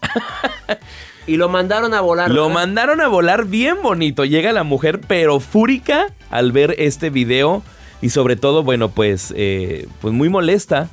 y 1.26 1.36
lo 1.36 1.50
mandaron 1.50 1.92
a 1.92 2.00
volar. 2.00 2.30
Lo 2.30 2.48
mandaron 2.48 3.00
a 3.02 3.08
volar 3.08 3.44
bien 3.44 3.82
bonito. 3.82 4.24
Llega 4.24 4.52
la 4.52 4.64
mujer, 4.64 5.00
pero 5.06 5.38
fúrica 5.38 6.14
al 6.30 6.50
ver 6.52 6.74
este 6.78 7.10
video. 7.10 7.62
Y 8.00 8.08
sobre 8.08 8.36
todo, 8.36 8.62
bueno, 8.62 8.90
pues, 8.90 9.34
eh, 9.36 9.86
pues 10.00 10.14
muy 10.14 10.30
molesta. 10.30 10.88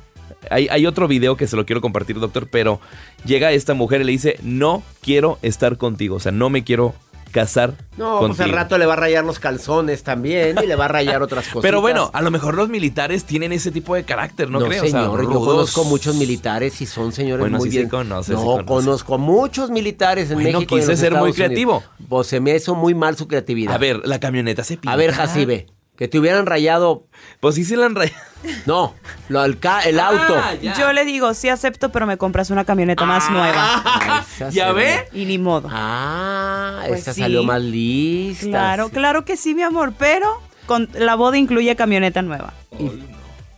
Hay, 0.50 0.68
hay, 0.70 0.86
otro 0.86 1.08
video 1.08 1.36
que 1.36 1.46
se 1.46 1.56
lo 1.56 1.64
quiero 1.64 1.80
compartir, 1.80 2.20
doctor, 2.20 2.48
pero 2.50 2.80
llega 3.24 3.50
esta 3.52 3.72
mujer 3.72 4.02
y 4.02 4.04
le 4.04 4.12
dice, 4.12 4.38
no 4.42 4.82
quiero 5.00 5.38
estar 5.42 5.78
contigo, 5.78 6.16
o 6.16 6.20
sea, 6.20 6.32
no 6.32 6.48
me 6.48 6.62
quiero 6.64 6.94
casar. 7.38 7.74
No, 7.96 8.18
pues 8.18 8.40
al 8.40 8.50
rato 8.50 8.78
le 8.78 8.86
va 8.86 8.94
a 8.94 8.96
rayar 8.96 9.24
los 9.24 9.38
calzones 9.38 10.02
también 10.02 10.58
y 10.62 10.66
le 10.66 10.74
va 10.74 10.86
a 10.86 10.88
rayar 10.88 11.22
otras 11.22 11.46
cosas. 11.46 11.62
Pero 11.62 11.80
bueno, 11.80 12.10
a 12.12 12.20
lo 12.20 12.30
mejor 12.32 12.54
los 12.54 12.68
militares 12.68 13.24
tienen 13.24 13.52
ese 13.52 13.70
tipo 13.70 13.94
de 13.94 14.04
carácter, 14.04 14.50
¿no, 14.50 14.58
no 14.58 14.66
creo? 14.66 14.84
Señor, 14.84 15.22
yo 15.22 15.40
conozco 15.40 15.84
muchos 15.84 16.16
militares 16.16 16.80
y 16.80 16.86
son 16.86 17.12
señores 17.12 17.48
muy 17.50 17.68
bien. 17.68 17.88
no, 17.88 18.66
conozco 18.66 19.18
muchos 19.18 19.70
militares 19.70 20.30
en 20.30 20.38
México. 20.38 20.66
quise 20.66 20.96
ser 20.96 21.14
muy 21.14 21.32
creativo. 21.32 21.82
Pues 22.08 22.26
se 22.26 22.40
me 22.40 22.56
hizo 22.56 22.74
muy 22.74 22.94
mal 22.94 23.16
su 23.16 23.28
creatividad. 23.28 23.74
A 23.74 23.78
ver, 23.78 24.00
la 24.04 24.18
camioneta 24.18 24.64
se 24.64 24.76
pinta. 24.76 24.92
A 24.92 24.96
ver, 24.96 25.12
Jacibe. 25.12 25.66
Que 25.96 26.06
te 26.06 26.18
hubieran 26.18 26.46
rayado. 26.46 27.08
Pues 27.40 27.56
sí 27.56 27.64
se 27.64 27.76
la 27.76 27.86
han 27.86 27.96
rayado. 27.96 28.22
No, 28.66 28.94
lo, 29.28 29.44
el, 29.44 29.58
el 29.86 30.00
ah, 30.00 30.08
auto. 30.08 30.36
Yo 30.78 30.92
le 30.92 31.04
digo, 31.04 31.34
sí 31.34 31.48
acepto, 31.48 31.90
pero 31.90 32.06
me 32.06 32.16
compras 32.16 32.50
una 32.50 32.64
camioneta 32.64 33.04
más 33.04 33.24
ah, 33.28 33.32
nueva. 33.32 34.50
¿Ya 34.52 34.72
ve? 34.72 35.08
Y 35.12 35.24
ni 35.24 35.38
modo. 35.38 35.68
Ah, 35.72 36.37
pues 36.86 37.00
esta 37.00 37.14
salió 37.14 37.42
más 37.44 37.62
lista. 37.62 38.46
Claro, 38.46 38.88
claro 38.90 39.24
que 39.24 39.36
sí, 39.36 39.54
mi 39.54 39.62
amor, 39.62 39.92
pero 39.98 40.40
con 40.66 40.88
la 40.94 41.14
boda 41.14 41.36
incluye 41.38 41.74
camioneta 41.76 42.22
nueva. 42.22 42.52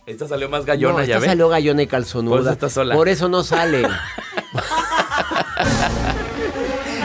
Esta 0.05 0.27
salió 0.27 0.49
más 0.49 0.65
gallona, 0.65 0.93
no, 0.93 0.99
esta 1.01 1.19
ya 1.19 1.25
salió 1.25 1.49
gallona 1.49 1.83
y 1.83 1.87
calzonuda. 1.87 2.35
Por 2.35 2.41
eso 2.41 2.51
está 2.51 2.69
sola. 2.69 2.95
Por 2.95 3.09
eso 3.09 3.29
no 3.29 3.43
sale. 3.43 3.83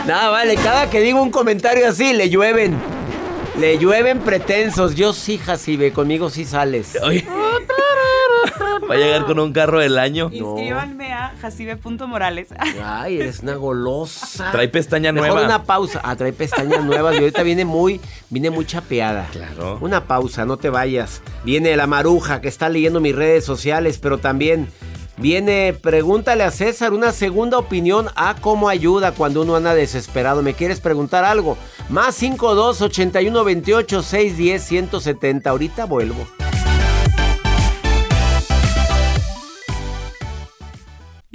Nada, 0.06 0.30
vale, 0.30 0.54
cada 0.56 0.88
que 0.88 1.00
digo 1.00 1.20
un 1.20 1.30
comentario 1.30 1.88
así, 1.88 2.12
le 2.12 2.30
llueven. 2.30 2.76
Le 3.58 3.78
llueven 3.78 4.20
pretensos. 4.20 4.94
Yo 4.94 5.12
sí, 5.12 5.38
Jacibe, 5.38 5.92
conmigo 5.92 6.30
sí 6.30 6.44
sales. 6.44 6.96
Va 8.88 8.94
a 8.94 8.98
llegar 8.98 9.26
con 9.26 9.38
un 9.38 9.52
carro 9.52 9.80
del 9.80 9.98
año. 9.98 10.28
Inscríbanme 10.32 11.12
a 11.12 11.34
jacibe.morales. 11.40 12.48
Ay, 12.82 13.20
eres 13.20 13.40
una 13.40 13.54
golosa. 13.54 14.50
Trae 14.52 14.68
pestaña 14.68 15.12
Mejor 15.12 15.30
nueva. 15.30 15.44
una 15.44 15.64
pausa. 15.64 16.00
Ah, 16.04 16.16
trae 16.16 16.32
pestañas 16.32 16.84
nuevas 16.84 17.14
y 17.14 17.18
ahorita 17.18 17.42
viene 17.42 17.64
muy, 17.64 18.00
viene 18.30 18.50
muy 18.50 18.66
chapeada. 18.66 19.28
Claro. 19.32 19.78
Una 19.80 20.04
pausa, 20.06 20.44
no 20.44 20.56
te 20.56 20.70
vayas. 20.70 21.22
Viene 21.44 21.76
la 21.76 21.86
maruja 21.86 22.40
que 22.40 22.48
está 22.48 22.68
leyendo 22.68 23.00
mis 23.00 23.14
redes 23.14 23.44
sociales, 23.44 23.98
pero 23.98 24.18
también 24.18 24.68
Viene, 25.18 25.74
pregúntale 25.80 26.44
a 26.44 26.50
César 26.50 26.92
una 26.92 27.10
segunda 27.10 27.56
opinión 27.56 28.08
a 28.16 28.36
cómo 28.38 28.68
ayuda 28.68 29.12
cuando 29.12 29.42
uno 29.42 29.56
anda 29.56 29.74
desesperado. 29.74 30.42
¿Me 30.42 30.52
quieres 30.52 30.80
preguntar 30.80 31.24
algo? 31.24 31.56
Más 31.88 32.14
52 32.16 32.82
81 32.82 33.44
28 33.44 34.02
610 34.02 34.62
170. 34.62 35.48
Ahorita 35.48 35.86
vuelvo. 35.86 36.26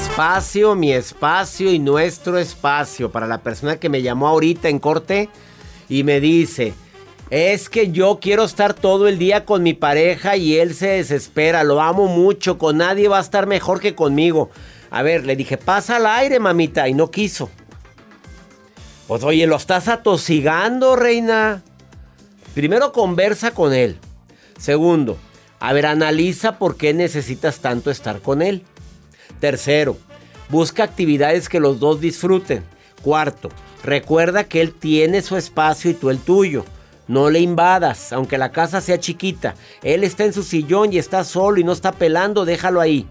Espacio, 0.00 0.74
mi 0.76 0.92
espacio 0.92 1.72
y 1.72 1.78
nuestro 1.78 2.38
espacio. 2.38 3.10
Para 3.10 3.26
la 3.26 3.42
persona 3.42 3.78
que 3.78 3.88
me 3.88 4.02
llamó 4.02 4.28
ahorita 4.28 4.68
en 4.68 4.78
corte 4.78 5.28
y 5.88 6.04
me 6.04 6.20
dice, 6.20 6.74
es 7.30 7.68
que 7.68 7.90
yo 7.90 8.18
quiero 8.20 8.44
estar 8.44 8.74
todo 8.74 9.08
el 9.08 9.18
día 9.18 9.44
con 9.44 9.62
mi 9.62 9.74
pareja 9.74 10.36
y 10.36 10.56
él 10.56 10.74
se 10.74 10.88
desespera, 10.88 11.64
lo 11.64 11.80
amo 11.80 12.06
mucho, 12.06 12.58
con 12.58 12.78
nadie 12.78 13.08
va 13.08 13.18
a 13.18 13.22
estar 13.22 13.46
mejor 13.46 13.80
que 13.80 13.94
conmigo. 13.94 14.50
A 14.90 15.02
ver, 15.02 15.26
le 15.26 15.36
dije, 15.36 15.56
pasa 15.56 15.96
al 15.96 16.06
aire, 16.06 16.38
mamita, 16.38 16.88
y 16.88 16.94
no 16.94 17.10
quiso. 17.10 17.50
Pues 19.08 19.24
oye, 19.24 19.46
lo 19.46 19.56
estás 19.56 19.88
atosigando, 19.88 20.96
reina. 20.96 21.62
Primero 22.54 22.92
conversa 22.92 23.50
con 23.50 23.74
él. 23.74 23.98
Segundo, 24.58 25.18
a 25.60 25.72
ver, 25.72 25.86
analiza 25.86 26.58
por 26.58 26.76
qué 26.76 26.94
necesitas 26.94 27.58
tanto 27.58 27.90
estar 27.90 28.20
con 28.20 28.42
él. 28.42 28.64
Tercero, 29.40 29.96
busca 30.48 30.84
actividades 30.84 31.48
que 31.48 31.60
los 31.60 31.78
dos 31.80 32.00
disfruten. 32.00 32.64
Cuarto, 33.02 33.50
recuerda 33.84 34.44
que 34.44 34.60
él 34.60 34.72
tiene 34.72 35.22
su 35.22 35.36
espacio 35.36 35.90
y 35.90 35.94
tú 35.94 36.10
el 36.10 36.18
tuyo. 36.18 36.64
No 37.06 37.30
le 37.30 37.40
invadas, 37.40 38.12
aunque 38.12 38.36
la 38.36 38.52
casa 38.52 38.80
sea 38.80 39.00
chiquita. 39.00 39.54
Él 39.82 40.04
está 40.04 40.24
en 40.24 40.32
su 40.32 40.42
sillón 40.42 40.92
y 40.92 40.98
está 40.98 41.24
solo 41.24 41.58
y 41.58 41.64
no 41.64 41.72
está 41.72 41.92
pelando, 41.92 42.44
déjalo 42.44 42.80
ahí. 42.80 43.06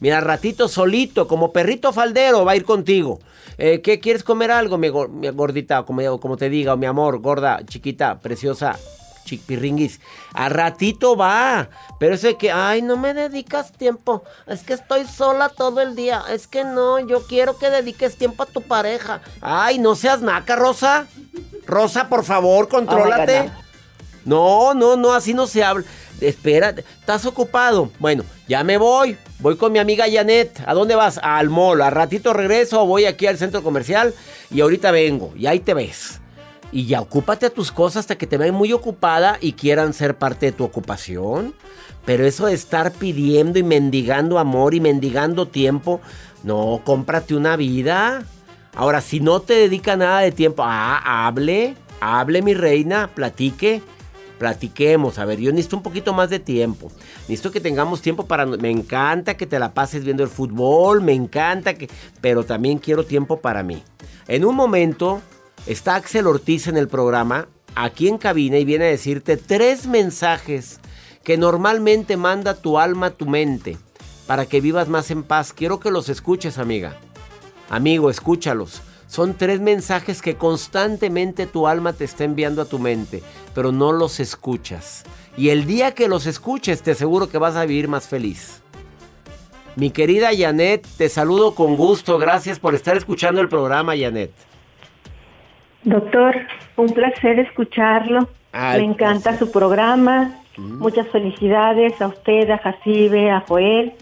Mira, 0.00 0.20
ratito 0.20 0.68
solito, 0.68 1.26
como 1.26 1.52
perrito 1.52 1.92
faldero, 1.92 2.44
va 2.44 2.52
a 2.52 2.56
ir 2.56 2.64
contigo. 2.64 3.18
Eh, 3.58 3.80
¿Qué 3.82 4.00
quieres 4.00 4.22
comer 4.22 4.50
algo, 4.50 4.78
mi, 4.78 4.88
gordita? 4.88 5.82
Como, 5.84 6.20
como 6.20 6.36
te 6.36 6.48
diga, 6.48 6.74
o 6.74 6.76
mi 6.76 6.86
amor, 6.86 7.18
gorda, 7.18 7.60
chiquita, 7.66 8.18
preciosa 8.20 8.78
chiquipirringuis. 9.26 10.00
A 10.32 10.48
ratito 10.48 11.16
va. 11.16 11.68
Pero 11.98 12.14
eso 12.14 12.28
de 12.28 12.38
que, 12.38 12.50
ay, 12.50 12.80
no 12.80 12.96
me 12.96 13.12
dedicas 13.12 13.72
tiempo. 13.72 14.22
Es 14.46 14.62
que 14.62 14.72
estoy 14.72 15.06
sola 15.06 15.50
todo 15.50 15.82
el 15.82 15.94
día. 15.94 16.22
Es 16.30 16.46
que 16.46 16.64
no, 16.64 16.98
yo 17.00 17.26
quiero 17.26 17.58
que 17.58 17.68
dediques 17.68 18.16
tiempo 18.16 18.44
a 18.44 18.46
tu 18.46 18.62
pareja. 18.62 19.20
Ay, 19.42 19.78
no 19.78 19.94
seas 19.94 20.22
naca, 20.22 20.56
Rosa. 20.56 21.06
Rosa, 21.66 22.08
por 22.08 22.24
favor, 22.24 22.68
contrólate. 22.68 23.50
no, 24.24 24.72
no, 24.72 24.96
no, 24.96 25.12
así 25.12 25.34
no 25.34 25.46
se 25.46 25.62
habla. 25.62 25.84
Espera, 26.20 26.70
¿estás 26.70 27.26
ocupado? 27.26 27.90
Bueno, 27.98 28.24
ya 28.48 28.64
me 28.64 28.78
voy. 28.78 29.18
Voy 29.40 29.56
con 29.56 29.72
mi 29.72 29.78
amiga 29.78 30.06
Janet. 30.10 30.62
¿A 30.64 30.72
dónde 30.72 30.94
vas? 30.94 31.20
Al 31.22 31.50
mall. 31.50 31.82
A 31.82 31.90
ratito 31.90 32.32
regreso, 32.32 32.86
voy 32.86 33.04
aquí 33.04 33.26
al 33.26 33.36
centro 33.36 33.62
comercial 33.62 34.14
y 34.50 34.62
ahorita 34.62 34.90
vengo. 34.92 35.34
Y 35.36 35.46
ahí 35.46 35.60
te 35.60 35.74
ves 35.74 36.20
y 36.76 36.84
ya 36.84 37.00
ocúpate 37.00 37.46
a 37.46 37.50
tus 37.50 37.72
cosas 37.72 38.00
hasta 38.00 38.18
que 38.18 38.26
te 38.26 38.36
vean 38.36 38.54
muy 38.54 38.70
ocupada 38.74 39.38
y 39.40 39.54
quieran 39.54 39.94
ser 39.94 40.18
parte 40.18 40.44
de 40.44 40.52
tu 40.52 40.62
ocupación. 40.62 41.54
Pero 42.04 42.26
eso 42.26 42.44
de 42.44 42.52
estar 42.52 42.92
pidiendo 42.92 43.58
y 43.58 43.62
mendigando 43.62 44.38
amor 44.38 44.74
y 44.74 44.80
mendigando 44.80 45.48
tiempo, 45.48 46.02
no, 46.44 46.82
cómprate 46.84 47.34
una 47.34 47.56
vida. 47.56 48.26
Ahora, 48.74 49.00
si 49.00 49.20
no 49.20 49.40
te 49.40 49.54
dedica 49.54 49.96
nada 49.96 50.20
de 50.20 50.32
tiempo, 50.32 50.64
ah, 50.66 51.26
hable, 51.26 51.76
hable 51.98 52.42
mi 52.42 52.52
reina, 52.52 53.08
platique, 53.14 53.80
platiquemos. 54.38 55.18
A 55.18 55.24
ver, 55.24 55.40
yo 55.40 55.52
necesito 55.52 55.78
un 55.78 55.82
poquito 55.82 56.12
más 56.12 56.28
de 56.28 56.40
tiempo. 56.40 56.92
Necesito 57.22 57.52
que 57.52 57.60
tengamos 57.62 58.02
tiempo 58.02 58.26
para... 58.26 58.44
Me 58.44 58.70
encanta 58.70 59.38
que 59.38 59.46
te 59.46 59.58
la 59.58 59.72
pases 59.72 60.04
viendo 60.04 60.22
el 60.22 60.28
fútbol, 60.28 61.00
me 61.00 61.14
encanta 61.14 61.72
que... 61.72 61.88
Pero 62.20 62.44
también 62.44 62.76
quiero 62.76 63.06
tiempo 63.06 63.40
para 63.40 63.62
mí. 63.62 63.82
En 64.28 64.44
un 64.44 64.54
momento 64.54 65.22
Está 65.66 65.96
Axel 65.96 66.28
Ortiz 66.28 66.68
en 66.68 66.76
el 66.76 66.86
programa, 66.86 67.48
aquí 67.74 68.06
en 68.06 68.18
cabina, 68.18 68.56
y 68.56 68.64
viene 68.64 68.84
a 68.84 68.88
decirte 68.88 69.36
tres 69.36 69.88
mensajes 69.88 70.78
que 71.24 71.36
normalmente 71.36 72.16
manda 72.16 72.54
tu 72.54 72.78
alma 72.78 73.10
tu 73.10 73.26
mente 73.26 73.76
para 74.28 74.46
que 74.46 74.60
vivas 74.60 74.88
más 74.88 75.10
en 75.10 75.24
paz. 75.24 75.52
Quiero 75.52 75.80
que 75.80 75.90
los 75.90 76.08
escuches, 76.08 76.58
amiga. 76.58 76.96
Amigo, 77.68 78.10
escúchalos. 78.10 78.80
Son 79.08 79.34
tres 79.34 79.58
mensajes 79.58 80.22
que 80.22 80.36
constantemente 80.36 81.46
tu 81.46 81.66
alma 81.66 81.92
te 81.92 82.04
está 82.04 82.22
enviando 82.22 82.62
a 82.62 82.66
tu 82.66 82.78
mente, 82.78 83.24
pero 83.52 83.72
no 83.72 83.90
los 83.90 84.20
escuchas. 84.20 85.02
Y 85.36 85.48
el 85.48 85.66
día 85.66 85.94
que 85.94 86.06
los 86.06 86.26
escuches, 86.26 86.82
te 86.82 86.92
aseguro 86.92 87.28
que 87.28 87.38
vas 87.38 87.56
a 87.56 87.66
vivir 87.66 87.88
más 87.88 88.06
feliz. 88.06 88.62
Mi 89.74 89.90
querida 89.90 90.30
Janet, 90.36 90.86
te 90.96 91.08
saludo 91.08 91.56
con 91.56 91.76
gusto. 91.76 92.18
Gracias 92.18 92.60
por 92.60 92.76
estar 92.76 92.96
escuchando 92.96 93.40
el 93.40 93.48
programa, 93.48 93.96
Janet. 93.98 94.32
Doctor, 95.86 96.34
un 96.76 96.92
placer 96.92 97.38
escucharlo. 97.38 98.28
Me 98.52 98.82
encanta 98.82 99.38
su 99.38 99.52
programa. 99.52 100.40
Muchas 100.56 101.06
felicidades 101.08 102.00
a 102.02 102.08
usted, 102.08 102.50
a 102.50 102.58
Jacibe, 102.58 103.30
a 103.30 103.40
Joel. 103.46 103.92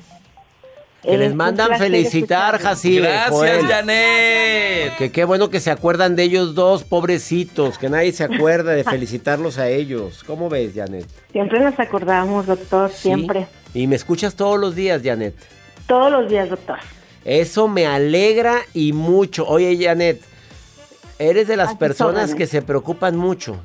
Que 1.02 1.18
les 1.18 1.34
mandan 1.34 1.76
felicitar, 1.76 2.58
Jacibe. 2.58 3.08
Gracias, 3.08 3.64
Janet. 3.64 4.96
Que 4.96 5.10
qué 5.12 5.24
bueno 5.24 5.50
que 5.50 5.60
se 5.60 5.70
acuerdan 5.70 6.16
de 6.16 6.22
ellos 6.22 6.54
dos, 6.54 6.84
pobrecitos. 6.84 7.76
Que 7.76 7.90
nadie 7.90 8.12
se 8.12 8.24
acuerda 8.24 8.72
de 8.72 8.82
felicitarlos 8.84 9.58
a 9.58 9.68
ellos. 9.68 10.24
¿Cómo 10.24 10.48
ves, 10.48 10.72
Janet? 10.74 11.06
Siempre 11.32 11.60
nos 11.60 11.78
acordamos, 11.78 12.46
doctor, 12.46 12.90
siempre. 12.90 13.46
Y 13.74 13.86
me 13.86 13.96
escuchas 13.96 14.36
todos 14.36 14.58
los 14.58 14.74
días, 14.74 15.02
Janet. 15.04 15.34
Todos 15.86 16.10
los 16.10 16.30
días, 16.30 16.48
doctor. 16.48 16.78
Eso 17.26 17.68
me 17.68 17.84
alegra 17.86 18.60
y 18.72 18.94
mucho. 18.94 19.46
Oye, 19.46 19.76
Janet, 19.78 20.22
¿Eres 21.18 21.48
de 21.48 21.56
las 21.56 21.74
personas 21.76 22.34
que 22.34 22.46
se 22.46 22.62
preocupan 22.62 23.16
mucho? 23.16 23.56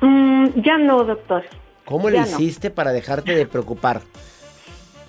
Mm, 0.00 0.48
ya 0.56 0.78
no, 0.78 1.04
doctor. 1.04 1.44
¿Cómo 1.84 2.10
le 2.10 2.18
hiciste 2.18 2.70
para 2.70 2.92
dejarte 2.92 3.34
de 3.34 3.46
preocupar? 3.46 4.02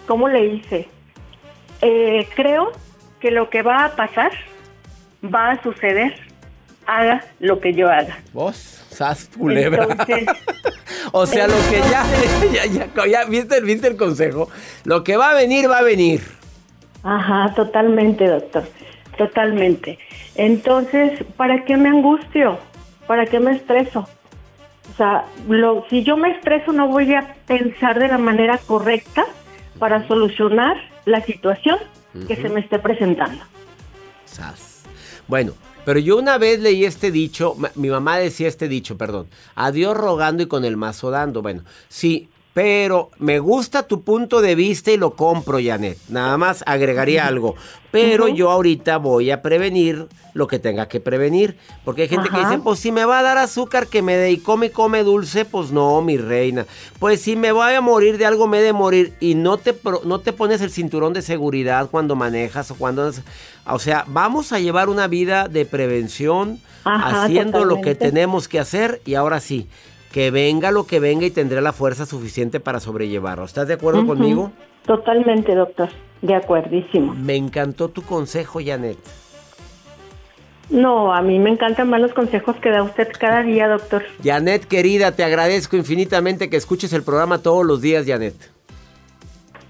¿Cómo 0.07 0.29
le 0.29 0.45
hice? 0.45 0.87
Eh, 1.81 2.27
creo 2.35 2.71
que 3.19 3.31
lo 3.31 3.49
que 3.49 3.61
va 3.61 3.85
a 3.85 3.95
pasar 3.95 4.31
va 5.23 5.51
a 5.51 5.63
suceder, 5.63 6.15
haga 6.85 7.25
lo 7.39 7.59
que 7.59 7.73
yo 7.73 7.89
haga. 7.89 8.19
¿Vos? 8.31 8.55
Sas 8.89 9.29
culebra. 9.37 9.87
o 11.11 11.25
sea, 11.25 11.47
lo 11.47 11.55
que 11.69 11.79
ya, 11.89 12.05
ya, 12.53 12.65
ya, 12.65 13.07
ya, 13.07 13.25
¿viste, 13.25 13.59
¿viste 13.61 13.87
el 13.87 13.97
consejo? 13.97 14.49
Lo 14.85 15.03
que 15.03 15.17
va 15.17 15.31
a 15.31 15.33
venir, 15.33 15.69
va 15.69 15.79
a 15.79 15.83
venir. 15.83 16.21
Ajá, 17.03 17.53
totalmente, 17.55 18.27
doctor. 18.27 18.63
Totalmente. 19.17 19.97
Entonces, 20.35 21.23
¿para 21.35 21.65
qué 21.65 21.75
me 21.75 21.89
angustio? 21.89 22.59
¿Para 23.07 23.25
qué 23.25 23.39
me 23.39 23.51
estreso? 23.51 24.07
O 24.91 24.97
sea, 24.97 25.25
lo, 25.47 25.85
si 25.89 26.03
yo 26.03 26.17
me 26.17 26.31
estreso 26.31 26.71
no 26.71 26.87
voy 26.87 27.13
a 27.13 27.35
pensar 27.45 27.99
de 27.99 28.07
la 28.07 28.17
manera 28.17 28.57
correcta 28.57 29.25
para 29.79 30.07
solucionar 30.07 30.77
la 31.05 31.21
situación 31.21 31.77
que 32.27 32.35
se 32.35 32.49
me 32.49 32.61
esté 32.61 32.79
presentando. 32.79 33.43
Bueno, 35.27 35.53
pero 35.85 35.99
yo 35.99 36.17
una 36.17 36.37
vez 36.37 36.59
leí 36.59 36.83
este 36.83 37.11
dicho, 37.11 37.55
mi 37.75 37.89
mamá 37.89 38.17
decía 38.17 38.47
este 38.47 38.67
dicho, 38.67 38.97
perdón, 38.97 39.27
a 39.55 39.71
Dios 39.71 39.95
rogando 39.95 40.43
y 40.43 40.47
con 40.47 40.65
el 40.65 40.77
mazo 40.77 41.11
dando. 41.11 41.41
Bueno, 41.41 41.63
sí, 41.89 42.29
pero 42.57 43.11
me 43.19 43.37
gusta 43.37 43.83
tu 43.83 44.01
punto 44.01 44.41
de 44.41 44.55
vista 44.55 44.91
y 44.91 44.97
lo 44.97 45.11
compro, 45.11 45.59
Janet. 45.63 45.99
Nada 46.09 46.39
más 46.39 46.63
agregaría 46.65 47.27
algo. 47.27 47.53
Pero 47.91 48.29
yo 48.29 48.49
ahorita 48.49 48.97
voy 48.97 49.29
a 49.29 49.43
prevenir 49.43 50.07
lo 50.33 50.47
que 50.47 50.57
tenga 50.57 50.87
que 50.87 50.99
prevenir. 50.99 51.55
Porque 51.85 52.01
hay 52.01 52.07
gente 52.07 52.29
que 52.29 52.39
dice, 52.39 52.57
pues 52.57 52.79
si 52.79 52.91
me 52.91 53.05
va 53.05 53.19
a 53.19 53.21
dar 53.21 53.37
azúcar 53.37 53.85
que 53.85 54.01
me 54.01 54.15
dé 54.15 54.31
y 54.31 54.39
come, 54.39 54.71
come 54.71 55.03
dulce, 55.03 55.45
pues 55.45 55.69
no, 55.69 56.01
mi 56.01 56.17
reina. 56.17 56.65
Pues 56.97 57.21
si 57.21 57.35
me 57.35 57.51
voy 57.51 57.73
a 57.73 57.81
morir 57.81 58.17
de 58.17 58.25
algo, 58.25 58.47
me 58.47 58.57
he 58.57 58.63
de 58.63 58.73
morir. 58.73 59.13
Y 59.19 59.35
no 59.35 59.57
te, 59.57 59.75
no 60.03 60.19
te 60.21 60.33
pones 60.33 60.59
el 60.61 60.71
cinturón 60.71 61.13
de 61.13 61.21
seguridad 61.21 61.91
cuando 61.91 62.15
manejas 62.15 62.71
o 62.71 62.75
cuando... 62.75 63.11
O 63.67 63.77
sea, 63.77 64.03
vamos 64.07 64.51
a 64.51 64.57
llevar 64.57 64.89
una 64.89 65.07
vida 65.07 65.47
de 65.47 65.67
prevención, 65.67 66.59
haciendo 66.83 67.65
lo 67.65 67.81
que 67.81 67.93
tenemos 67.93 68.47
que 68.47 68.59
hacer. 68.59 68.99
Y 69.05 69.13
ahora 69.13 69.41
sí, 69.41 69.67
que 70.17 70.31
venga 70.31 70.71
lo 70.71 70.87
que 70.87 70.99
venga 70.99 71.27
y 71.27 71.29
tendré 71.29 71.61
la 71.61 71.73
fuerza 71.73 72.07
suficiente 72.07 72.59
para 72.59 72.79
sobrellevarlo. 72.79 73.45
¿Estás 73.45 73.67
de 73.67 73.75
acuerdo 73.75 74.03
conmigo? 74.03 74.51
Totalmente, 74.83 75.53
doctor. 75.53 75.89
De 76.23 76.33
acuerdísimo. 76.33 77.13
Me 77.13 77.35
encantó 77.35 77.89
tu 77.89 78.01
consejo, 78.01 78.59
Janet. 78.65 78.97
No, 80.71 81.13
a 81.13 81.21
mí 81.21 81.37
me 81.37 81.51
encantan 81.51 81.91
más 81.91 82.01
los 82.01 82.15
consejos 82.15 82.55
que 82.55 82.71
da 82.71 82.81
usted 82.81 83.09
cada 83.19 83.43
día, 83.43 83.67
doctor. 83.67 84.01
Janet, 84.23 84.65
querida, 84.65 85.11
te 85.11 85.23
agradezco 85.23 85.77
infinitamente 85.77 86.49
que 86.49 86.57
escuches 86.57 86.93
el 86.93 87.03
programa 87.03 87.43
todos 87.43 87.63
los 87.63 87.79
días, 87.81 88.07
Janet. 88.07 88.33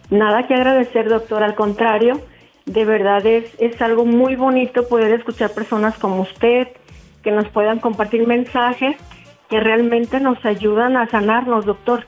Nada 0.10 0.48
que 0.48 0.54
agradecer, 0.54 1.10
doctor. 1.10 1.44
Al 1.44 1.56
contrario, 1.56 2.22
de 2.66 2.86
verdad 2.86 3.26
es, 3.26 3.52
es 3.60 3.82
algo 3.82 4.06
muy 4.06 4.38
bonito 4.38 4.88
poder 4.88 5.12
escuchar 5.12 5.52
personas 5.52 5.98
como 5.98 6.22
usted, 6.22 6.70
que 7.22 7.32
nos 7.32 7.50
puedan 7.50 7.80
compartir 7.80 8.26
mensajes 8.26 8.96
que 9.50 9.60
realmente 9.60 10.20
nos 10.20 10.44
ayudan 10.46 10.98
a 10.98 11.10
sanarnos, 11.10 11.66
doctor. 11.66 12.06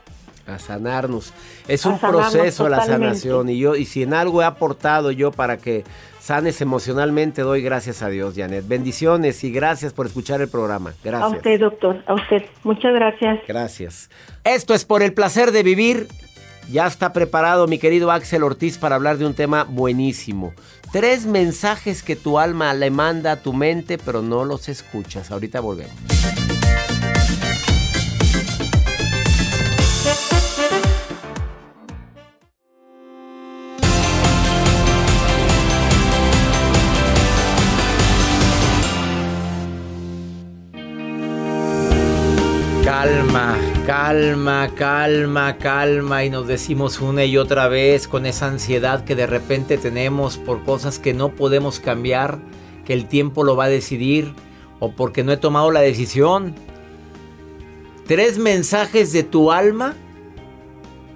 A 0.48 0.58
sanarnos. 0.58 1.34
Es 1.68 1.86
un 1.86 2.00
proceso 2.00 2.68
la 2.70 2.84
sanación 2.84 3.50
y 3.50 3.60
yo 3.60 3.76
y 3.76 3.86
si 3.86 4.04
en 4.04 4.14
algo 4.14 4.42
he 4.42 4.46
aportado 4.46 5.12
yo 5.12 5.32
para 5.32 5.58
que 5.58 5.84
sanes 6.20 6.62
emocionalmente, 6.62 7.44
doy 7.44 7.62
gracias 7.62 8.02
a 8.02 8.10
Dios, 8.10 8.34
Janet. 8.36 8.68
Bendiciones 8.68 9.44
y 9.44 9.52
gracias 9.52 9.94
por 9.94 10.08
escuchar 10.08 10.42
el 10.42 10.50
programa. 10.50 10.94
Gracias. 11.04 11.34
A 11.34 11.36
usted, 11.36 11.60
doctor, 11.60 12.04
a 12.08 12.16
usted. 12.16 12.44
Muchas 12.64 12.94
gracias. 12.94 13.40
Gracias. 13.48 14.10
Esto 14.44 14.74
es 14.74 14.86
por 14.86 15.04
el 15.04 15.14
placer 15.14 15.52
de 15.52 15.64
vivir 15.64 16.08
Ya 16.72 16.86
está 16.86 17.14
preparado 17.14 17.66
mi 17.66 17.80
querido 17.80 18.12
Axel 18.12 18.44
Ortiz 18.44 18.78
para 18.78 18.96
hablar 18.96 19.18
de 19.18 19.26
un 19.26 19.34
tema 19.34 19.64
buenísimo. 19.64 20.54
Tres 20.92 21.26
mensajes 21.26 22.04
que 22.04 22.16
tu 22.16 22.38
alma 22.38 22.74
le 22.74 22.92
manda 22.92 23.32
a 23.32 23.36
tu 23.38 23.54
mente, 23.54 23.98
pero 23.98 24.22
no 24.22 24.46
los 24.46 24.70
escuchas. 24.70 25.32
Ahorita 25.32 25.62
volvemos. 25.62 25.94
Calma, 43.02 43.58
calma, 43.86 44.70
calma, 44.76 45.58
calma 45.58 46.26
y 46.26 46.30
nos 46.30 46.48
decimos 46.48 47.00
una 47.00 47.24
y 47.24 47.38
otra 47.38 47.70
vez 47.70 48.10
con 48.10 48.26
esa 48.26 48.48
ansiedad 48.48 49.06
que 49.06 49.16
de 49.16 49.26
repente 49.26 49.78
tenemos 49.78 50.36
por 50.36 50.66
cosas 50.66 51.00
que 51.00 51.14
no 51.14 51.30
podemos 51.30 51.80
cambiar, 51.80 52.40
que 52.84 52.92
el 52.92 53.08
tiempo 53.08 53.46
lo 53.46 53.56
va 53.56 53.64
a 53.64 53.70
decidir 53.70 54.34
o 54.82 54.92
porque 54.92 55.24
no 55.24 55.32
he 55.32 55.38
tomado 55.38 55.72
la 55.72 55.80
decisión. 55.80 56.56
Tres 58.06 58.38
mensajes 58.38 59.14
de 59.14 59.24
tu 59.24 59.54
alma 59.54 59.96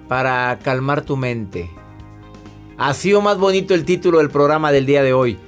para 0.08 0.58
calmar 0.62 1.02
tu 1.02 1.18
mente. 1.18 1.68
Ha 2.78 2.94
sido 2.94 3.20
más 3.20 3.36
bonito 3.36 3.74
el 3.74 3.84
título 3.84 4.20
del 4.20 4.30
programa 4.30 4.72
del 4.72 4.86
día 4.86 5.02
de 5.02 5.12
hoy 5.12 5.38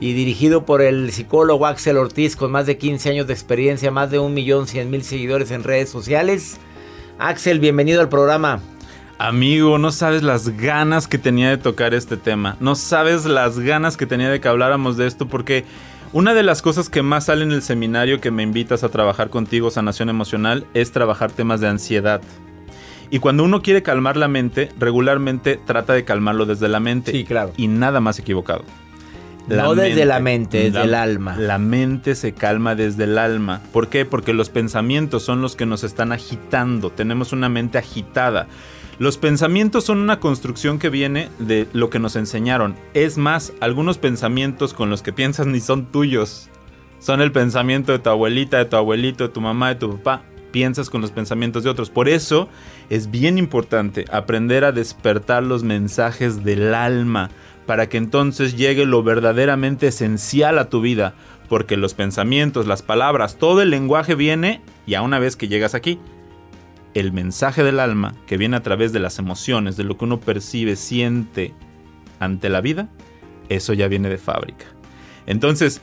y 0.00 0.12
dirigido 0.12 0.64
por 0.64 0.82
el 0.82 1.10
psicólogo 1.12 1.66
Axel 1.66 1.96
Ortiz 1.96 2.36
con 2.36 2.50
más 2.50 2.66
de 2.66 2.78
15 2.78 3.10
años 3.10 3.26
de 3.26 3.32
experiencia, 3.32 3.90
más 3.90 4.10
de 4.10 4.20
1.100.000 4.20 5.00
seguidores 5.00 5.50
en 5.50 5.64
redes 5.64 5.88
sociales. 5.88 6.58
Axel, 7.18 7.60
bienvenido 7.60 8.00
al 8.00 8.08
programa. 8.08 8.60
Amigo, 9.18 9.78
no 9.78 9.92
sabes 9.92 10.22
las 10.22 10.50
ganas 10.58 11.08
que 11.08 11.16
tenía 11.16 11.48
de 11.48 11.56
tocar 11.56 11.94
este 11.94 12.18
tema. 12.18 12.56
No 12.60 12.74
sabes 12.74 13.24
las 13.24 13.58
ganas 13.58 13.96
que 13.96 14.06
tenía 14.06 14.28
de 14.28 14.40
que 14.40 14.48
habláramos 14.48 14.98
de 14.98 15.06
esto 15.06 15.26
porque 15.26 15.64
una 16.12 16.34
de 16.34 16.42
las 16.42 16.60
cosas 16.60 16.90
que 16.90 17.02
más 17.02 17.26
sale 17.26 17.44
en 17.44 17.52
el 17.52 17.62
seminario 17.62 18.20
que 18.20 18.30
me 18.30 18.42
invitas 18.42 18.84
a 18.84 18.90
trabajar 18.90 19.30
contigo, 19.30 19.70
Sanación 19.70 20.10
Emocional, 20.10 20.66
es 20.74 20.92
trabajar 20.92 21.32
temas 21.32 21.60
de 21.60 21.68
ansiedad. 21.68 22.20
Y 23.10 23.18
cuando 23.20 23.44
uno 23.44 23.62
quiere 23.62 23.82
calmar 23.82 24.16
la 24.16 24.28
mente, 24.28 24.68
regularmente 24.78 25.58
trata 25.64 25.94
de 25.94 26.04
calmarlo 26.04 26.44
desde 26.44 26.68
la 26.68 26.80
mente. 26.80 27.12
Sí, 27.12 27.24
claro. 27.24 27.52
Y 27.56 27.68
nada 27.68 28.00
más 28.00 28.18
equivocado. 28.18 28.64
No 29.48 29.74
desde 29.74 30.04
la 30.04 30.20
mente, 30.20 30.58
desde 30.58 30.78
la- 30.78 30.84
el 30.84 30.94
alma. 30.94 31.36
La 31.38 31.58
mente 31.58 32.14
se 32.14 32.32
calma 32.32 32.74
desde 32.74 33.04
el 33.04 33.18
alma. 33.18 33.60
¿Por 33.72 33.88
qué? 33.88 34.04
Porque 34.04 34.32
los 34.32 34.48
pensamientos 34.50 35.22
son 35.22 35.42
los 35.42 35.56
que 35.56 35.66
nos 35.66 35.84
están 35.84 36.12
agitando. 36.12 36.90
Tenemos 36.90 37.32
una 37.32 37.48
mente 37.48 37.78
agitada. 37.78 38.46
Los 38.98 39.18
pensamientos 39.18 39.84
son 39.84 39.98
una 39.98 40.20
construcción 40.20 40.78
que 40.78 40.88
viene 40.88 41.28
de 41.38 41.66
lo 41.74 41.90
que 41.90 41.98
nos 41.98 42.16
enseñaron. 42.16 42.74
Es 42.94 43.18
más, 43.18 43.52
algunos 43.60 43.98
pensamientos 43.98 44.72
con 44.72 44.88
los 44.90 45.02
que 45.02 45.12
piensas 45.12 45.46
ni 45.46 45.60
son 45.60 45.86
tuyos. 45.86 46.48
Son 46.98 47.20
el 47.20 47.30
pensamiento 47.30 47.92
de 47.92 47.98
tu 47.98 48.08
abuelita, 48.08 48.56
de 48.56 48.64
tu 48.64 48.76
abuelito, 48.76 49.24
de 49.28 49.32
tu 49.34 49.40
mamá, 49.42 49.68
de 49.68 49.74
tu 49.74 49.96
papá. 49.98 50.22
Piensas 50.50 50.88
con 50.88 51.02
los 51.02 51.10
pensamientos 51.10 51.62
de 51.62 51.68
otros. 51.68 51.90
Por 51.90 52.08
eso 52.08 52.48
es 52.88 53.10
bien 53.10 53.36
importante 53.36 54.06
aprender 54.10 54.64
a 54.64 54.72
despertar 54.72 55.42
los 55.42 55.62
mensajes 55.62 56.42
del 56.42 56.72
alma 56.74 57.28
para 57.66 57.88
que 57.88 57.98
entonces 57.98 58.56
llegue 58.56 58.86
lo 58.86 59.02
verdaderamente 59.02 59.88
esencial 59.88 60.58
a 60.58 60.68
tu 60.68 60.80
vida. 60.80 61.14
Porque 61.48 61.76
los 61.76 61.94
pensamientos, 61.94 62.66
las 62.66 62.82
palabras, 62.82 63.36
todo 63.36 63.62
el 63.62 63.70
lenguaje 63.70 64.14
viene 64.14 64.62
ya 64.86 65.02
una 65.02 65.18
vez 65.18 65.36
que 65.36 65.48
llegas 65.48 65.74
aquí. 65.74 66.00
El 66.94 67.12
mensaje 67.12 67.62
del 67.62 67.78
alma, 67.78 68.14
que 68.26 68.36
viene 68.36 68.56
a 68.56 68.62
través 68.62 68.92
de 68.92 69.00
las 69.00 69.18
emociones, 69.18 69.76
de 69.76 69.84
lo 69.84 69.96
que 69.96 70.06
uno 70.06 70.18
percibe, 70.18 70.76
siente 70.76 71.52
ante 72.18 72.48
la 72.48 72.60
vida, 72.60 72.88
eso 73.48 73.74
ya 73.74 73.86
viene 73.86 74.08
de 74.08 74.18
fábrica. 74.18 74.64
Entonces, 75.26 75.82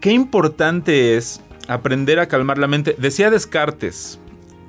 qué 0.00 0.12
importante 0.12 1.16
es 1.16 1.42
aprender 1.68 2.18
a 2.18 2.26
calmar 2.26 2.58
la 2.58 2.68
mente. 2.68 2.96
Decía 2.98 3.30
Descartes 3.30 4.18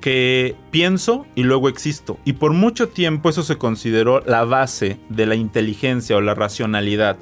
que 0.02 0.54
pienso 0.70 1.24
y 1.34 1.44
luego 1.44 1.70
existo. 1.70 2.18
Y 2.26 2.34
por 2.34 2.52
mucho 2.52 2.90
tiempo 2.90 3.30
eso 3.30 3.42
se 3.42 3.56
consideró 3.56 4.20
la 4.26 4.44
base 4.44 4.98
de 5.08 5.24
la 5.24 5.36
inteligencia 5.36 6.16
o 6.16 6.20
la 6.20 6.34
racionalidad. 6.34 7.16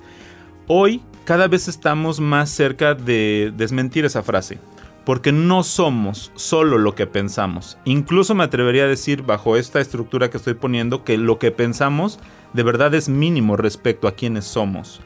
Hoy 0.67 1.03
cada 1.25 1.47
vez 1.47 1.69
estamos 1.69 2.19
más 2.19 2.51
cerca 2.51 2.95
de 2.95 3.53
desmentir 3.57 4.05
esa 4.05 4.25
frase. 4.25 4.59
Porque 5.05 5.33
no 5.33 5.63
somos 5.63 6.33
solo 6.35 6.79
lo 6.79 6.95
que 6.95 7.07
pensamos. 7.07 7.79
Incluso 7.85 8.35
me 8.35 8.45
atrevería 8.45 8.85
a 8.85 8.89
decir, 8.89 9.23
bajo 9.23 9.57
esta 9.57 9.81
estructura 9.81 10.29
que 10.29 10.37
estoy 10.37 10.55
poniendo, 10.55 11.05
que 11.05 11.17
lo 11.19 11.39
que 11.39 11.51
pensamos 11.51 12.19
de 12.53 12.63
verdad 12.63 12.95
es 12.95 13.09
mínimo 13.09 13.57
respecto 13.57 14.09
a 14.09 14.13
quienes 14.13 14.45
somos. 14.45 15.01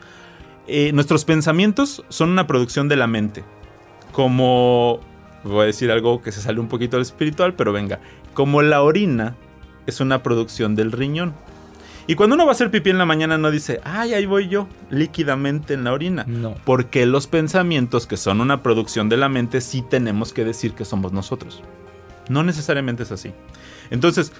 Eh, 0.67 0.91
nuestros 0.93 1.25
pensamientos 1.25 2.03
son 2.09 2.29
una 2.29 2.47
producción 2.47 2.87
de 2.87 2.95
la 2.95 3.07
mente. 3.07 3.43
Como, 4.11 4.99
voy 5.51 5.63
a 5.63 5.65
decir 5.65 5.91
algo 5.91 6.21
que 6.21 6.31
se 6.31 6.41
sale 6.41 6.59
un 6.59 6.67
poquito 6.67 6.97
del 6.97 7.03
espiritual, 7.03 7.53
pero 7.53 7.71
venga, 7.71 7.99
como 8.33 8.61
la 8.61 8.81
orina 8.81 9.35
es 9.85 9.99
una 9.99 10.23
producción 10.23 10.75
del 10.75 10.91
riñón. 10.91 11.33
Y 12.07 12.15
cuando 12.15 12.35
uno 12.35 12.45
va 12.45 12.51
a 12.51 12.53
hacer 12.53 12.69
pipí 12.69 12.91
en 12.91 12.99
la 12.99 13.05
mañana 13.05 13.37
no 13.37 13.49
dice, 13.49 13.81
ay, 13.83 14.13
ahí 14.13 14.27
voy 14.27 14.47
yo, 14.47 14.67
líquidamente 14.91 15.73
en 15.73 15.83
la 15.83 15.93
orina. 15.93 16.23
No. 16.27 16.55
Porque 16.63 17.05
los 17.07 17.25
pensamientos, 17.25 18.05
que 18.05 18.17
son 18.17 18.41
una 18.41 18.61
producción 18.61 19.09
de 19.09 19.17
la 19.17 19.27
mente, 19.27 19.59
sí 19.59 19.81
tenemos 19.81 20.31
que 20.31 20.45
decir 20.45 20.73
que 20.73 20.85
somos 20.85 21.13
nosotros. 21.13 21.63
No 22.29 22.43
necesariamente 22.43 23.03
es 23.03 23.11
así. 23.11 23.33
Entonces, 23.89 24.33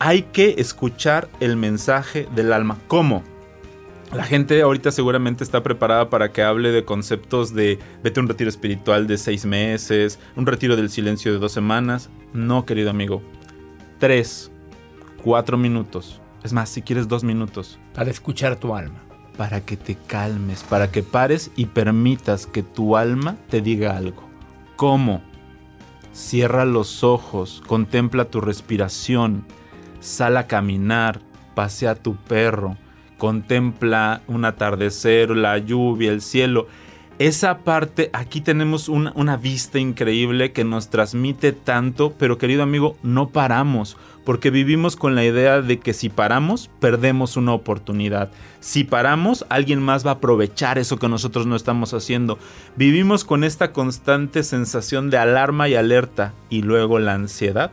hay 0.00 0.22
que 0.22 0.56
escuchar 0.58 1.28
el 1.38 1.56
mensaje 1.56 2.28
del 2.34 2.52
alma. 2.52 2.78
¿Cómo? 2.88 3.22
La 4.12 4.24
gente 4.24 4.62
ahorita 4.62 4.92
seguramente 4.92 5.42
está 5.42 5.62
preparada 5.62 6.08
para 6.08 6.30
que 6.30 6.42
hable 6.42 6.70
de 6.70 6.84
conceptos 6.84 7.54
de 7.54 7.78
vete 8.02 8.20
a 8.20 8.22
un 8.22 8.28
retiro 8.28 8.48
espiritual 8.48 9.06
de 9.06 9.18
seis 9.18 9.44
meses, 9.44 10.20
un 10.36 10.46
retiro 10.46 10.76
del 10.76 10.90
silencio 10.90 11.32
de 11.32 11.38
dos 11.38 11.52
semanas. 11.52 12.10
No, 12.32 12.64
querido 12.64 12.90
amigo. 12.90 13.22
Tres, 13.98 14.52
cuatro 15.22 15.56
minutos. 15.56 16.20
Es 16.44 16.52
más, 16.52 16.68
si 16.68 16.82
quieres 16.82 17.08
dos 17.08 17.24
minutos. 17.24 17.78
Para 17.94 18.10
escuchar 18.10 18.56
tu 18.56 18.74
alma. 18.74 19.02
Para 19.36 19.62
que 19.62 19.76
te 19.76 19.96
calmes, 19.96 20.62
para 20.62 20.92
que 20.92 21.02
pares 21.02 21.50
y 21.56 21.66
permitas 21.66 22.46
que 22.46 22.62
tu 22.62 22.96
alma 22.96 23.36
te 23.48 23.60
diga 23.60 23.96
algo. 23.96 24.22
¿Cómo? 24.76 25.22
Cierra 26.12 26.64
los 26.64 27.02
ojos, 27.02 27.60
contempla 27.66 28.26
tu 28.26 28.40
respiración, 28.40 29.44
sal 29.98 30.36
a 30.36 30.46
caminar, 30.46 31.20
pasea 31.56 31.92
a 31.92 31.94
tu 31.96 32.14
perro, 32.14 32.76
contempla 33.18 34.22
un 34.26 34.44
atardecer, 34.44 35.30
la 35.30 35.58
lluvia, 35.58 36.12
el 36.12 36.20
cielo. 36.20 36.66
Esa 37.18 37.58
parte, 37.58 38.10
aquí 38.12 38.40
tenemos 38.40 38.88
una, 38.88 39.12
una, 39.14 39.36
vista 39.36 39.78
increíble 39.78 40.50
que 40.50 40.64
nos 40.64 40.90
transmite 40.90 41.52
tanto, 41.52 42.12
pero 42.18 42.38
querido 42.38 42.64
amigo, 42.64 42.96
no 43.04 43.28
paramos, 43.28 43.96
porque 44.24 44.50
vivimos 44.50 44.96
con 44.96 45.14
la 45.14 45.24
idea 45.24 45.62
de 45.62 45.78
que 45.78 45.92
si 45.92 46.08
paramos, 46.08 46.70
perdemos 46.80 47.36
una 47.36 47.52
oportunidad. 47.52 48.30
Si 48.58 48.82
paramos, 48.82 49.46
alguien 49.48 49.80
más 49.80 50.04
va 50.04 50.10
a 50.10 50.14
aprovechar 50.14 50.76
eso 50.78 50.96
que 50.96 51.08
nosotros 51.08 51.46
no 51.46 51.54
estamos 51.54 51.94
haciendo. 51.94 52.36
Vivimos 52.74 53.24
con 53.24 53.44
esta 53.44 53.72
constante 53.72 54.42
sensación 54.42 55.08
de 55.08 55.18
alarma 55.18 55.68
y 55.68 55.76
alerta, 55.76 56.32
y 56.50 56.62
luego 56.62 56.98
la 56.98 57.14
ansiedad 57.14 57.70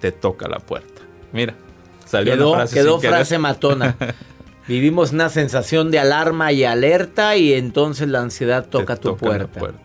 te 0.00 0.12
toca 0.12 0.48
la 0.48 0.60
puerta. 0.60 1.02
Mira, 1.32 1.54
salió 2.06 2.32
quedó, 2.32 2.54
frase 2.54 2.74
quedó 2.74 3.00
frase 3.00 3.38
matona. 3.38 3.96
Vivimos 4.68 5.12
una 5.12 5.30
sensación 5.30 5.90
de 5.90 5.98
alarma 5.98 6.52
y 6.52 6.62
alerta 6.64 7.36
y 7.36 7.54
entonces 7.54 8.08
la 8.08 8.20
ansiedad 8.20 8.66
toca 8.68 8.96
tu 8.96 9.16
puerta. 9.16 9.58
puerta. 9.58 9.80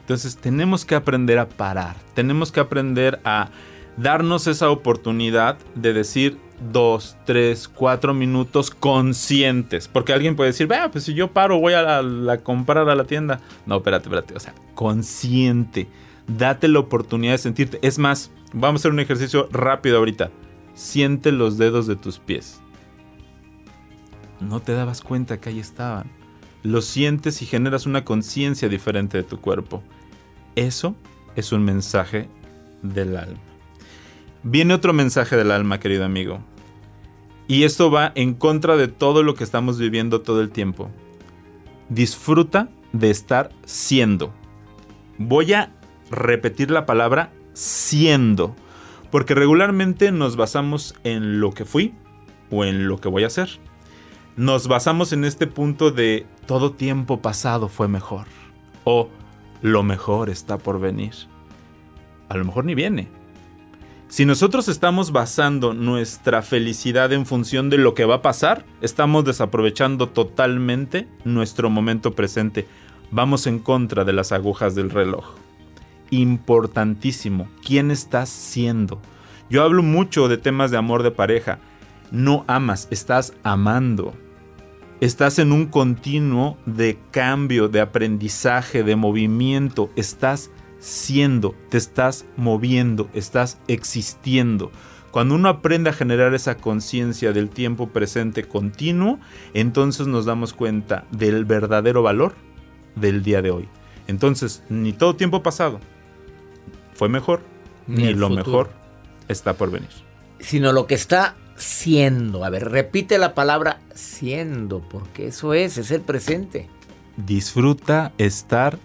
Entonces 0.00 0.36
tenemos 0.36 0.84
que 0.84 0.96
aprender 0.96 1.38
a 1.38 1.48
parar, 1.48 1.94
tenemos 2.14 2.50
que 2.50 2.60
aprender 2.60 3.20
a 3.24 3.50
darnos 3.96 4.48
esa 4.48 4.70
oportunidad 4.70 5.56
de 5.76 5.92
decir 5.92 6.36
dos, 6.72 7.16
tres, 7.24 7.68
cuatro 7.68 8.12
minutos 8.12 8.70
conscientes. 8.70 9.88
Porque 9.88 10.12
alguien 10.12 10.36
puede 10.36 10.50
decir, 10.50 10.66
vea, 10.66 10.90
pues 10.90 11.04
si 11.04 11.14
yo 11.14 11.32
paro 11.32 11.60
voy 11.60 11.74
a, 11.74 11.82
la, 11.82 12.02
la 12.02 12.38
comprar 12.38 12.88
a 12.88 12.94
la 12.94 13.04
tienda. 13.04 13.40
No, 13.66 13.76
espérate, 13.76 14.08
espérate. 14.08 14.34
O 14.34 14.40
sea, 14.40 14.54
consciente. 14.74 15.86
Date 16.26 16.68
la 16.68 16.80
oportunidad 16.80 17.32
de 17.32 17.38
sentirte. 17.38 17.78
Es 17.82 17.98
más, 17.98 18.30
vamos 18.52 18.80
a 18.80 18.82
hacer 18.82 18.92
un 18.92 19.00
ejercicio 19.00 19.48
rápido 19.52 19.98
ahorita. 19.98 20.30
Siente 20.74 21.32
los 21.32 21.56
dedos 21.56 21.86
de 21.86 21.96
tus 21.96 22.18
pies. 22.18 22.60
No 24.44 24.60
te 24.60 24.74
dabas 24.74 25.00
cuenta 25.00 25.40
que 25.40 25.48
ahí 25.48 25.58
estaban. 25.58 26.10
Lo 26.62 26.82
sientes 26.82 27.40
y 27.42 27.46
generas 27.46 27.86
una 27.86 28.04
conciencia 28.04 28.68
diferente 28.68 29.16
de 29.16 29.24
tu 29.24 29.40
cuerpo. 29.40 29.82
Eso 30.54 30.94
es 31.34 31.52
un 31.52 31.64
mensaje 31.64 32.28
del 32.82 33.16
alma. 33.16 33.40
Viene 34.42 34.74
otro 34.74 34.92
mensaje 34.92 35.36
del 35.36 35.50
alma, 35.50 35.80
querido 35.80 36.04
amigo. 36.04 36.40
Y 37.48 37.64
esto 37.64 37.90
va 37.90 38.12
en 38.14 38.34
contra 38.34 38.76
de 38.76 38.88
todo 38.88 39.22
lo 39.22 39.34
que 39.34 39.44
estamos 39.44 39.78
viviendo 39.78 40.20
todo 40.20 40.40
el 40.42 40.50
tiempo. 40.50 40.90
Disfruta 41.88 42.68
de 42.92 43.10
estar 43.10 43.50
siendo. 43.64 44.32
Voy 45.18 45.54
a 45.54 45.72
repetir 46.10 46.70
la 46.70 46.86
palabra 46.86 47.32
siendo. 47.54 48.54
Porque 49.10 49.34
regularmente 49.34 50.12
nos 50.12 50.36
basamos 50.36 50.94
en 51.04 51.40
lo 51.40 51.52
que 51.52 51.64
fui, 51.64 51.94
o 52.50 52.64
en 52.64 52.88
lo 52.88 52.98
que 52.98 53.08
voy 53.08 53.24
a 53.24 53.28
hacer. 53.28 53.48
Nos 54.36 54.66
basamos 54.66 55.12
en 55.12 55.24
este 55.24 55.46
punto 55.46 55.92
de 55.92 56.26
todo 56.46 56.72
tiempo 56.72 57.22
pasado 57.22 57.68
fue 57.68 57.86
mejor 57.86 58.26
o 58.82 59.08
lo 59.62 59.84
mejor 59.84 60.28
está 60.28 60.58
por 60.58 60.80
venir. 60.80 61.14
A 62.28 62.36
lo 62.36 62.44
mejor 62.44 62.64
ni 62.64 62.74
viene. 62.74 63.08
Si 64.08 64.26
nosotros 64.26 64.66
estamos 64.66 65.12
basando 65.12 65.72
nuestra 65.72 66.42
felicidad 66.42 67.12
en 67.12 67.26
función 67.26 67.70
de 67.70 67.78
lo 67.78 67.94
que 67.94 68.06
va 68.06 68.16
a 68.16 68.22
pasar, 68.22 68.64
estamos 68.80 69.24
desaprovechando 69.24 70.08
totalmente 70.08 71.06
nuestro 71.24 71.70
momento 71.70 72.16
presente. 72.16 72.66
Vamos 73.12 73.46
en 73.46 73.60
contra 73.60 74.04
de 74.04 74.14
las 74.14 74.32
agujas 74.32 74.74
del 74.74 74.90
reloj. 74.90 75.36
Importantísimo, 76.10 77.48
¿quién 77.64 77.92
estás 77.92 78.30
siendo? 78.30 79.00
Yo 79.48 79.62
hablo 79.62 79.84
mucho 79.84 80.26
de 80.26 80.38
temas 80.38 80.72
de 80.72 80.76
amor 80.76 81.04
de 81.04 81.12
pareja. 81.12 81.60
No 82.10 82.44
amas, 82.48 82.88
estás 82.90 83.32
amando. 83.44 84.12
Estás 85.04 85.38
en 85.38 85.52
un 85.52 85.66
continuo 85.66 86.56
de 86.64 86.98
cambio, 87.10 87.68
de 87.68 87.82
aprendizaje, 87.82 88.82
de 88.82 88.96
movimiento. 88.96 89.90
Estás 89.96 90.50
siendo, 90.78 91.54
te 91.68 91.76
estás 91.76 92.24
moviendo, 92.38 93.10
estás 93.12 93.58
existiendo. 93.68 94.72
Cuando 95.10 95.34
uno 95.34 95.50
aprende 95.50 95.90
a 95.90 95.92
generar 95.92 96.32
esa 96.32 96.56
conciencia 96.56 97.34
del 97.34 97.50
tiempo 97.50 97.90
presente 97.90 98.44
continuo, 98.44 99.20
entonces 99.52 100.06
nos 100.06 100.24
damos 100.24 100.54
cuenta 100.54 101.04
del 101.10 101.44
verdadero 101.44 102.02
valor 102.02 102.34
del 102.96 103.22
día 103.22 103.42
de 103.42 103.50
hoy. 103.50 103.68
Entonces, 104.06 104.62
ni 104.70 104.94
todo 104.94 105.16
tiempo 105.16 105.42
pasado 105.42 105.80
fue 106.94 107.10
mejor, 107.10 107.42
ni, 107.86 108.14
lo 108.14 108.30
mejor 108.30 108.70
está 109.28 109.52
por 109.52 109.70
venir. 109.70 109.90
Sino 110.38 110.72
lo 110.72 110.86
que 110.86 110.94
está 110.94 111.36
siendo. 111.56 112.44
A 112.44 112.50
ver, 112.50 112.70
repite 112.70 113.18
la 113.18 113.34
palabra 113.34 113.80
siendo, 113.94 114.80
porque 114.80 115.28
eso 115.28 115.54
es, 115.54 115.78
es 115.78 115.90
el 115.90 116.00
presente. 116.00 116.68
Disfruta 117.16 118.12
estar 118.18 118.78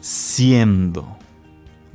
siendo 0.00 1.16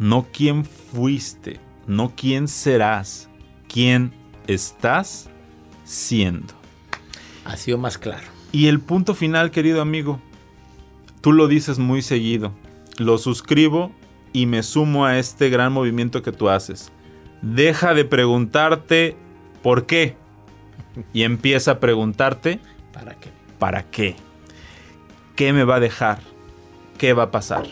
no 0.01 0.25
quién 0.33 0.65
fuiste, 0.65 1.59
no 1.85 2.11
quién 2.15 2.47
serás, 2.47 3.29
quién 3.71 4.11
estás 4.47 5.29
siendo. 5.83 6.55
Ha 7.45 7.55
sido 7.55 7.77
más 7.77 7.99
claro. 7.99 8.25
Y 8.51 8.65
el 8.65 8.79
punto 8.79 9.13
final, 9.13 9.51
querido 9.51 9.79
amigo, 9.79 10.19
tú 11.21 11.33
lo 11.33 11.47
dices 11.47 11.77
muy 11.77 12.01
seguido, 12.01 12.51
lo 12.97 13.19
suscribo 13.19 13.91
y 14.33 14.47
me 14.47 14.63
sumo 14.63 15.05
a 15.05 15.19
este 15.19 15.51
gran 15.51 15.71
movimiento 15.71 16.23
que 16.23 16.31
tú 16.31 16.49
haces. 16.49 16.91
Deja 17.43 17.93
de 17.93 18.03
preguntarte 18.03 19.15
por 19.61 19.85
qué 19.85 20.15
y 21.13 21.23
empieza 21.23 21.71
a 21.71 21.79
preguntarte 21.79 22.59
¿para 22.93 23.15
qué? 23.15 23.29
¿Para 23.59 23.83
qué? 23.83 24.15
¿Qué 25.35 25.53
me 25.53 25.63
va 25.63 25.75
a 25.75 25.79
dejar? 25.79 26.19
¿Qué 26.97 27.13
va 27.13 27.23
a 27.23 27.31
pasar? 27.31 27.65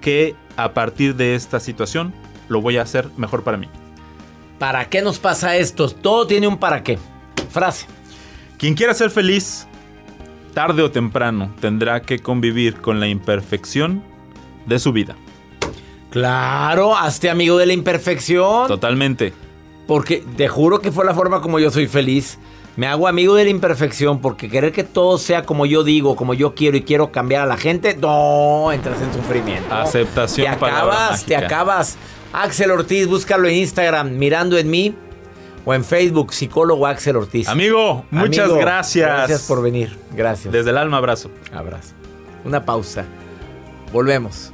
¿Qué 0.00 0.34
a 0.56 0.74
partir 0.74 1.16
de 1.16 1.34
esta 1.34 1.60
situación 1.60 2.14
lo 2.48 2.60
voy 2.60 2.76
a 2.76 2.82
hacer 2.82 3.08
mejor 3.16 3.42
para 3.42 3.56
mí. 3.56 3.68
¿Para 4.58 4.88
qué 4.88 5.02
nos 5.02 5.18
pasa 5.18 5.56
esto? 5.56 5.88
Todo 5.88 6.26
tiene 6.26 6.46
un 6.46 6.58
para 6.58 6.82
qué. 6.82 6.98
Frase. 7.50 7.86
Quien 8.58 8.74
quiera 8.74 8.94
ser 8.94 9.10
feliz, 9.10 9.66
tarde 10.54 10.82
o 10.82 10.90
temprano 10.90 11.52
tendrá 11.60 12.02
que 12.02 12.20
convivir 12.20 12.76
con 12.76 13.00
la 13.00 13.08
imperfección 13.08 14.02
de 14.66 14.78
su 14.78 14.92
vida. 14.92 15.16
Claro, 16.10 16.94
hazte 16.96 17.30
amigo 17.30 17.56
de 17.56 17.66
la 17.66 17.72
imperfección. 17.72 18.68
Totalmente. 18.68 19.32
Porque 19.86 20.24
te 20.36 20.48
juro 20.48 20.80
que 20.80 20.92
fue 20.92 21.04
la 21.04 21.14
forma 21.14 21.40
como 21.40 21.58
yo 21.58 21.70
soy 21.70 21.86
feliz. 21.86 22.38
Me 22.76 22.86
hago 22.86 23.06
amigo 23.06 23.34
de 23.34 23.44
la 23.44 23.50
imperfección 23.50 24.20
porque 24.20 24.48
querer 24.48 24.72
que 24.72 24.82
todo 24.82 25.18
sea 25.18 25.44
como 25.44 25.66
yo 25.66 25.84
digo, 25.84 26.16
como 26.16 26.32
yo 26.32 26.54
quiero 26.54 26.76
y 26.78 26.82
quiero 26.82 27.12
cambiar 27.12 27.42
a 27.42 27.46
la 27.46 27.58
gente, 27.58 27.96
no, 28.00 28.72
entras 28.72 29.02
en 29.02 29.12
sufrimiento. 29.12 29.74
Aceptación. 29.74 30.46
Te 30.58 30.66
acabas, 30.66 31.24
te 31.24 31.36
acabas. 31.36 31.96
Axel 32.32 32.70
Ortiz, 32.70 33.06
búscalo 33.08 33.46
en 33.46 33.56
Instagram, 33.56 34.16
mirando 34.16 34.56
en 34.56 34.70
mí 34.70 34.94
o 35.66 35.74
en 35.74 35.84
Facebook, 35.84 36.32
psicólogo 36.32 36.86
Axel 36.86 37.16
Ortiz. 37.16 37.46
Amigo, 37.48 38.06
muchas 38.10 38.50
gracias. 38.54 39.06
Gracias 39.06 39.42
por 39.42 39.62
venir. 39.62 39.98
Gracias. 40.12 40.50
Desde 40.50 40.70
el 40.70 40.78
alma, 40.78 40.96
abrazo. 40.96 41.30
Abrazo. 41.52 41.92
Una 42.44 42.64
pausa. 42.64 43.04
Volvemos. 43.92 44.52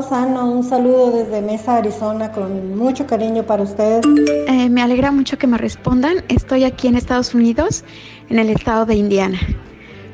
Lozano, 0.00 0.50
un 0.50 0.64
saludo 0.64 1.10
desde 1.10 1.42
Mesa, 1.42 1.76
Arizona, 1.76 2.32
con 2.32 2.74
mucho 2.74 3.06
cariño 3.06 3.42
para 3.42 3.64
ustedes. 3.64 4.00
Eh, 4.48 4.70
me 4.70 4.80
alegra 4.80 5.10
mucho 5.12 5.36
que 5.36 5.46
me 5.46 5.58
respondan. 5.58 6.24
Estoy 6.28 6.64
aquí 6.64 6.88
en 6.88 6.96
Estados 6.96 7.34
Unidos, 7.34 7.84
en 8.30 8.38
el 8.38 8.48
estado 8.48 8.86
de 8.86 8.94
Indiana. 8.94 9.38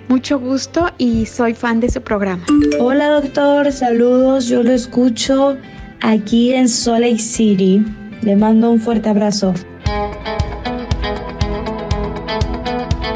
Mucho 0.08 0.40
gusto 0.40 0.90
y 0.98 1.26
soy 1.26 1.54
fan 1.54 1.78
de 1.78 1.88
su 1.88 2.00
programa. 2.00 2.44
Hola 2.80 3.10
doctor, 3.10 3.70
saludos. 3.70 4.48
Yo 4.48 4.64
lo 4.64 4.72
escucho 4.72 5.56
aquí 6.00 6.52
en 6.52 6.68
Salt 6.68 7.02
Lake 7.02 7.20
City. 7.20 7.84
Le 8.22 8.34
mando 8.34 8.72
un 8.72 8.80
fuerte 8.80 9.08
abrazo. 9.08 9.54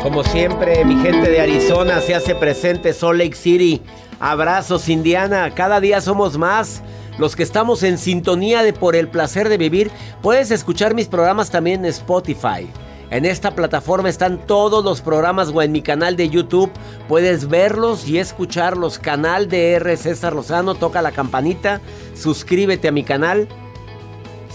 Como 0.04 0.22
siempre, 0.22 0.84
mi 0.84 0.94
gente 1.02 1.30
de 1.30 1.40
Arizona 1.40 2.00
se 2.00 2.14
hace 2.14 2.36
presente 2.36 2.92
Salt 2.92 3.18
Lake 3.18 3.34
City. 3.34 3.82
Abrazos, 4.20 4.90
Indiana. 4.90 5.50
Cada 5.54 5.80
día 5.80 6.02
somos 6.02 6.36
más. 6.36 6.82
Los 7.18 7.36
que 7.36 7.42
estamos 7.42 7.82
en 7.82 7.98
sintonía 7.98 8.62
de 8.62 8.74
Por 8.74 8.94
el 8.94 9.08
placer 9.08 9.48
de 9.48 9.56
vivir, 9.56 9.90
puedes 10.22 10.50
escuchar 10.50 10.94
mis 10.94 11.08
programas 11.08 11.50
también 11.50 11.80
en 11.80 11.90
Spotify. 11.90 12.68
En 13.10 13.24
esta 13.24 13.56
plataforma 13.56 14.08
están 14.08 14.46
todos 14.46 14.84
los 14.84 15.00
programas 15.00 15.48
o 15.48 15.62
en 15.62 15.72
mi 15.72 15.82
canal 15.82 16.16
de 16.16 16.28
YouTube. 16.28 16.70
Puedes 17.08 17.48
verlos 17.48 18.06
y 18.06 18.18
escucharlos. 18.18 18.98
Canal 18.98 19.48
de 19.48 19.72
R. 19.72 19.96
César 19.96 20.34
Lozano. 20.34 20.74
Toca 20.74 21.02
la 21.02 21.10
campanita. 21.10 21.80
Suscríbete 22.14 22.88
a 22.88 22.92
mi 22.92 23.02
canal. 23.02 23.48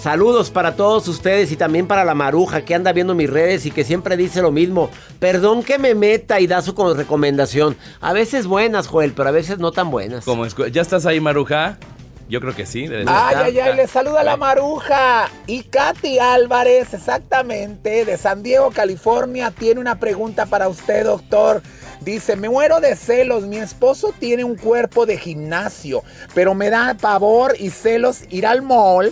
Saludos 0.06 0.52
para 0.52 0.76
todos 0.76 1.08
ustedes 1.08 1.52
y 1.52 1.56
también 1.56 1.88
para 1.88 2.06
la 2.06 2.14
maruja 2.14 2.62
que 2.62 2.76
anda 2.76 2.94
viendo 2.94 3.16
mis 3.16 3.28
redes 3.28 3.66
y 3.66 3.72
que 3.72 3.84
siempre 3.84 4.16
dice 4.16 4.44
lo 4.44 4.52
mismo. 4.52 4.92
Perdón 5.20 5.64
que 5.64 5.80
me 5.80 5.96
meta 5.96 6.40
y 6.40 6.46
da 6.46 6.62
su 6.62 6.76
recomendación. 6.94 7.76
A 8.02 8.14
veces 8.14 8.46
buenas, 8.46 8.86
Joel, 8.86 9.14
pero 9.14 9.30
a 9.30 9.32
veces 9.32 9.58
no 9.58 9.72
tan 9.72 9.90
buenas. 9.90 10.24
¿Cómo 10.24 10.46
¿Ya 10.46 10.84
estás 10.84 11.08
ahí, 11.08 11.20
maruja? 11.20 11.80
Yo 12.30 12.40
creo 12.40 12.56
que 12.56 12.68
sí. 12.68 12.88
Ay, 13.08 13.36
ay, 13.36 13.60
ay, 13.60 13.76
le 13.76 13.88
saluda 13.88 14.24
la 14.24 14.38
maruja. 14.38 15.28
Y 15.48 15.64
Katy 15.64 16.20
Álvarez, 16.20 16.94
exactamente, 16.94 18.06
de 18.06 18.16
San 18.20 18.44
Diego, 18.44 18.70
California, 18.70 19.50
tiene 19.50 19.82
una 19.82 20.00
pregunta 20.00 20.46
para 20.46 20.68
usted, 20.68 21.06
doctor. 21.06 21.64
Dice, 22.02 22.36
me 22.36 22.48
muero 22.48 22.80
de 22.80 22.96
celos, 22.96 23.46
mi 23.46 23.58
esposo 23.58 24.14
tiene 24.20 24.44
un 24.44 24.56
cuerpo 24.56 25.08
de 25.08 25.18
gimnasio, 25.18 26.04
pero 26.36 26.54
me 26.54 26.70
da 26.70 26.94
pavor 26.94 27.56
y 27.58 27.72
celos 27.72 28.22
ir 28.30 28.46
al 28.46 28.62
mall 28.62 29.12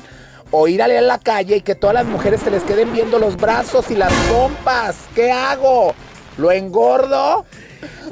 o 0.55 0.67
ir 0.67 0.83
a 0.83 0.87
leer 0.87 1.03
la 1.03 1.17
calle 1.17 1.57
y 1.57 1.61
que 1.61 1.73
todas 1.73 1.95
las 1.95 2.05
mujeres 2.05 2.39
se 2.41 2.51
les 2.51 2.61
queden 2.63 2.93
viendo 2.93 3.17
los 3.17 3.35
brazos 3.37 3.89
y 3.89 3.95
las 3.95 4.13
pompas. 4.31 4.95
¿Qué 5.15 5.31
hago? 5.31 5.95
¿Lo 6.37 6.51
engordo? 6.51 7.43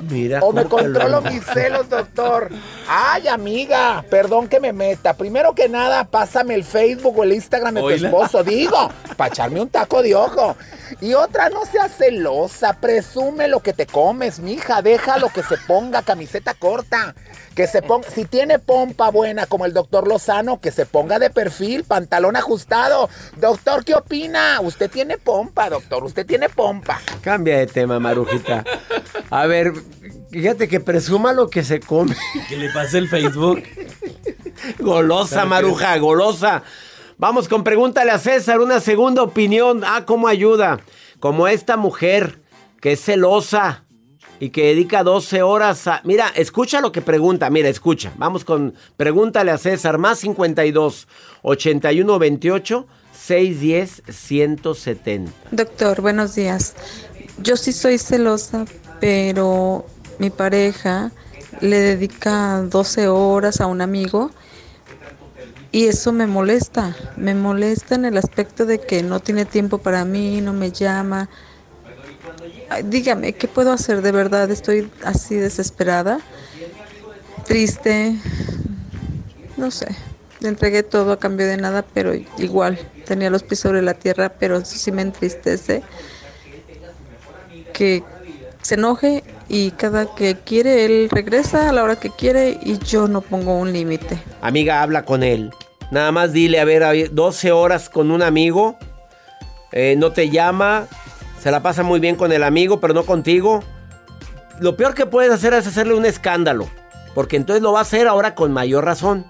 Mira, 0.10 0.40
o 0.42 0.52
me 0.52 0.66
controlo 0.66 1.22
mis 1.22 1.44
celos, 1.46 1.90
doctor. 1.90 2.50
Ay, 2.88 3.28
amiga, 3.28 4.04
perdón 4.10 4.48
que 4.48 4.60
me 4.60 4.74
meta. 4.74 5.14
Primero 5.14 5.54
que 5.54 5.70
nada, 5.70 6.04
pásame 6.06 6.56
el 6.56 6.64
Facebook 6.64 7.18
o 7.20 7.24
el 7.24 7.34
Instagram 7.34 7.76
de 7.76 7.82
tu 7.82 7.90
esposo, 7.90 8.44
digo, 8.44 8.92
para 9.18 9.30
echarme 9.30 9.62
un 9.62 9.70
taco 9.70 10.02
de 10.02 10.16
ojo. 10.16 10.56
Y 11.00 11.14
otra, 11.14 11.50
no 11.50 11.66
seas 11.66 11.96
celosa, 11.96 12.74
presume 12.74 13.48
lo 13.48 13.62
que 13.62 13.74
te 13.74 13.86
comes, 13.86 14.40
mija, 14.40 14.82
déjalo 14.82 15.30
que 15.30 15.44
se 15.44 15.58
ponga 15.58 16.02
camiseta 16.02 16.54
corta. 16.54 17.16
Que 17.56 17.68
se 17.68 17.82
ponga, 17.82 18.10
si 18.10 18.24
tiene 18.24 18.60
pompa 18.60 19.10
buena 19.10 19.46
como 19.46 19.66
el 19.66 19.74
doctor 19.74 20.08
Lozano, 20.08 20.62
que 20.62 20.72
se 20.72 20.86
ponga 20.86 21.20
de 21.20 21.30
perfil, 21.30 21.84
pantalón 21.84 22.38
ajustado. 22.38 23.10
Doctor, 23.38 23.84
¿qué 23.84 23.94
opina? 23.94 24.60
Usted 24.62 24.90
tiene 24.90 25.18
pompa, 25.18 25.70
doctor, 25.70 26.04
usted 26.06 26.26
tiene 26.26 26.48
pompa. 26.48 27.02
Cambia 27.22 27.58
de 27.58 27.68
tema, 27.68 28.00
Marujita. 28.00 28.64
A 29.30 29.48
ver, 29.48 29.61
fíjate 30.32 30.68
que 30.68 30.80
presuma 30.80 31.34
lo 31.34 31.50
que 31.50 31.64
se 31.64 31.80
come. 31.80 32.16
Que 32.48 32.58
le 32.58 32.70
pase 32.70 32.98
el 32.98 33.08
Facebook. 33.08 33.64
golosa, 34.80 35.46
Maruja, 35.46 35.98
golosa. 35.98 36.64
Vamos 37.18 37.48
con 37.48 37.64
pregúntale 37.64 38.12
a 38.12 38.18
César, 38.18 38.60
una 38.60 38.80
segunda 38.80 39.24
opinión. 39.24 39.84
Ah, 39.86 40.06
¿cómo 40.06 40.28
ayuda? 40.28 40.80
Como 41.20 41.48
esta 41.48 41.78
mujer 41.78 42.42
que 42.80 42.94
es 42.94 43.04
celosa 43.04 43.84
y 44.40 44.50
que 44.50 44.66
dedica 44.66 45.04
12 45.04 45.44
horas 45.44 45.88
a... 45.88 46.02
Mira, 46.04 46.32
escucha 46.36 46.82
lo 46.82 46.92
que 46.92 47.02
pregunta, 47.02 47.50
mira, 47.52 47.70
escucha. 47.70 48.12
Vamos 48.18 48.44
con 48.44 48.74
pregúntale 48.98 49.52
a 49.52 49.60
César, 49.60 50.00
más 50.00 50.20
52 50.20 51.08
81 51.44 52.20
28 52.20 52.88
610-170. 53.28 55.30
Doctor, 55.52 56.02
buenos 56.02 56.36
días. 56.36 56.76
Yo 57.38 57.56
sí 57.56 57.72
soy 57.72 57.98
celosa, 57.98 58.66
pero 59.02 59.84
mi 60.20 60.30
pareja 60.30 61.12
le 61.60 61.80
dedica 61.80 62.62
12 62.62 63.08
horas 63.08 63.60
a 63.60 63.66
un 63.66 63.82
amigo 63.82 64.32
y 65.72 65.88
eso 65.88 66.12
me 66.12 66.28
molesta. 66.28 66.96
Me 67.18 67.34
molesta 67.34 67.96
en 67.96 68.06
el 68.06 68.18
aspecto 68.18 68.66
de 68.66 68.80
que 68.80 69.04
no 69.04 69.20
tiene 69.20 69.46
tiempo 69.46 69.80
para 69.80 70.06
mí, 70.06 70.40
no 70.42 70.54
me 70.54 70.72
llama. 70.72 71.28
Dígame, 72.86 73.34
¿qué 73.34 73.48
puedo 73.48 73.74
hacer? 73.74 74.02
De 74.02 74.12
verdad, 74.12 74.50
estoy 74.52 74.90
así 75.04 75.36
desesperada, 75.36 76.20
triste, 77.46 78.16
no 79.58 79.72
sé. 79.72 79.88
Le 80.40 80.50
entregué 80.50 80.84
todo 80.84 81.12
a 81.12 81.20
cambio 81.20 81.48
de 81.48 81.58
nada, 81.58 81.84
pero 81.94 82.14
igual 82.38 82.80
tenía 83.06 83.30
los 83.30 83.44
pies 83.44 83.60
sobre 83.60 83.82
la 83.82 83.94
tierra, 83.94 84.30
pero 84.40 84.58
eso 84.58 84.78
sí 84.78 84.92
me 84.92 85.02
entristece. 85.02 85.84
Que 87.74 88.04
se 88.62 88.76
enoje 88.76 89.24
y 89.50 89.72
cada 89.72 90.14
que 90.16 90.36
quiere 90.36 90.86
él 90.86 91.10
regresa 91.12 91.70
a 91.70 91.72
la 91.74 91.84
hora 91.84 91.96
que 91.98 92.10
quiere 92.10 92.60
y 92.62 92.78
yo 92.80 93.08
no 93.08 93.22
pongo 93.22 93.58
un 93.58 93.74
límite. 93.74 94.22
Amiga, 94.42 94.82
habla 94.82 95.04
con 95.04 95.24
él. 95.24 95.52
Nada 95.92 96.12
más 96.12 96.32
dile, 96.32 96.60
a 96.60 96.66
ver, 96.66 96.84
a 96.84 96.92
ver, 96.92 97.14
12 97.14 97.52
horas 97.52 97.90
con 97.90 98.12
un 98.12 98.22
amigo. 98.22 98.78
eh, 99.72 99.96
no 99.98 100.12
te 100.12 100.30
llama. 100.30 100.88
Se 101.42 101.52
la 101.52 101.62
pasa 101.62 101.84
muy 101.84 102.00
bien 102.00 102.16
con 102.16 102.32
el 102.32 102.44
amigo, 102.44 102.80
pero 102.80 102.94
no 102.94 103.04
contigo. 103.04 103.64
Lo 104.60 104.76
peor 104.78 104.94
que 104.94 105.06
puedes 105.06 105.32
hacer 105.32 105.54
es 105.54 105.66
hacerle 105.68 105.96
un 105.96 106.06
escándalo. 106.06 106.70
Porque 107.16 107.36
entonces 107.36 107.62
lo 107.62 107.74
va 107.74 107.80
a 107.80 107.82
hacer 107.82 108.08
ahora 108.08 108.36
con 108.36 108.52
mayor 108.54 108.86
razón. 108.86 109.26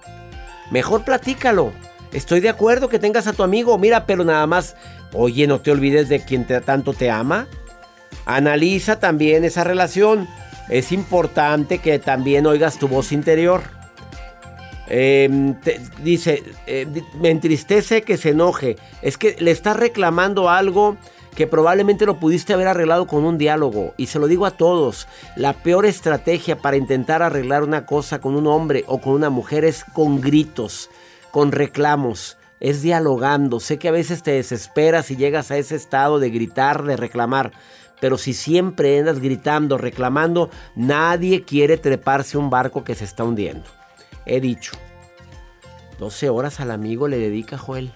Mejor 0.70 1.04
platícalo. 1.04 1.72
Estoy 2.12 2.40
de 2.40 2.50
acuerdo 2.50 2.88
que 2.88 2.98
tengas 2.98 3.26
a 3.26 3.32
tu 3.32 3.42
amigo. 3.42 3.76
Mira, 3.78 4.06
pero 4.06 4.24
nada 4.24 4.46
más. 4.46 4.76
Oye, 5.14 5.46
no 5.46 5.60
te 5.60 5.70
olvides 5.70 6.08
de 6.08 6.24
quien 6.24 6.46
tanto 6.46 6.92
te 6.92 7.10
ama. 7.10 7.48
Analiza 8.26 8.98
también 9.00 9.44
esa 9.44 9.64
relación. 9.64 10.28
Es 10.68 10.92
importante 10.92 11.78
que 11.78 11.98
también 11.98 12.46
oigas 12.46 12.78
tu 12.78 12.88
voz 12.88 13.12
interior. 13.12 13.62
Te- 14.86 15.80
dice, 16.02 16.42
eh, 16.66 16.86
me 17.20 17.30
entristece 17.30 18.02
que 18.02 18.16
se 18.16 18.30
enoje. 18.30 18.76
Es 19.00 19.16
que 19.16 19.36
le 19.38 19.50
estás 19.50 19.76
reclamando 19.76 20.50
algo 20.50 20.96
que 21.34 21.46
probablemente 21.46 22.04
lo 22.04 22.20
pudiste 22.20 22.52
haber 22.52 22.68
arreglado 22.68 23.06
con 23.06 23.24
un 23.24 23.38
diálogo. 23.38 23.94
Y 23.96 24.06
se 24.06 24.18
lo 24.18 24.26
digo 24.26 24.44
a 24.44 24.50
todos, 24.50 25.08
la 25.34 25.54
peor 25.54 25.86
estrategia 25.86 26.58
para 26.58 26.76
intentar 26.76 27.22
arreglar 27.22 27.62
una 27.62 27.86
cosa 27.86 28.20
con 28.20 28.34
un 28.34 28.46
hombre 28.46 28.84
o 28.86 29.00
con 29.00 29.14
una 29.14 29.30
mujer 29.30 29.64
es 29.64 29.84
con 29.94 30.20
gritos, 30.20 30.90
con 31.30 31.52
reclamos, 31.52 32.36
es 32.60 32.82
dialogando. 32.82 33.60
Sé 33.60 33.78
que 33.78 33.88
a 33.88 33.92
veces 33.92 34.22
te 34.22 34.32
desesperas 34.32 35.10
y 35.10 35.16
llegas 35.16 35.50
a 35.50 35.56
ese 35.56 35.74
estado 35.74 36.18
de 36.18 36.28
gritar, 36.28 36.82
de 36.82 36.96
reclamar. 36.98 37.52
Pero 38.02 38.18
si 38.18 38.32
siempre 38.32 38.98
andas 38.98 39.20
gritando, 39.20 39.78
reclamando, 39.78 40.50
nadie 40.74 41.44
quiere 41.44 41.76
treparse 41.78 42.36
un 42.36 42.50
barco 42.50 42.82
que 42.82 42.96
se 42.96 43.04
está 43.04 43.22
hundiendo. 43.22 43.62
He 44.26 44.40
dicho. 44.40 44.72
12 46.00 46.28
horas 46.28 46.58
al 46.58 46.72
amigo 46.72 47.06
le 47.06 47.16
dedica 47.18 47.56
Joel. 47.56 47.92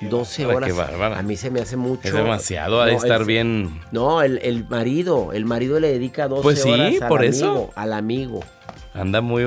12 0.00 0.46
bárbara, 0.46 0.96
horas. 0.96 1.18
A 1.20 1.22
mí 1.22 1.36
se 1.36 1.52
me 1.52 1.60
hace 1.60 1.76
mucho. 1.76 2.08
Es 2.08 2.12
demasiado, 2.12 2.80
ha 2.82 2.86
de 2.86 2.92
No, 2.94 2.98
estar 2.98 3.20
el- 3.20 3.26
bien. 3.28 3.80
No, 3.92 4.20
el, 4.20 4.38
el 4.42 4.64
marido. 4.68 5.32
El 5.32 5.44
marido 5.44 5.78
le 5.78 5.92
dedica 5.92 6.26
12 6.26 6.42
Pues 6.42 6.62
sí, 6.62 6.68
horas 6.72 7.00
al 7.02 7.08
por 7.08 7.20
amigo. 7.20 7.30
eso. 7.36 7.70
Al 7.76 7.92
amigo. 7.92 8.40
Anda 8.94 9.20
muy. 9.20 9.44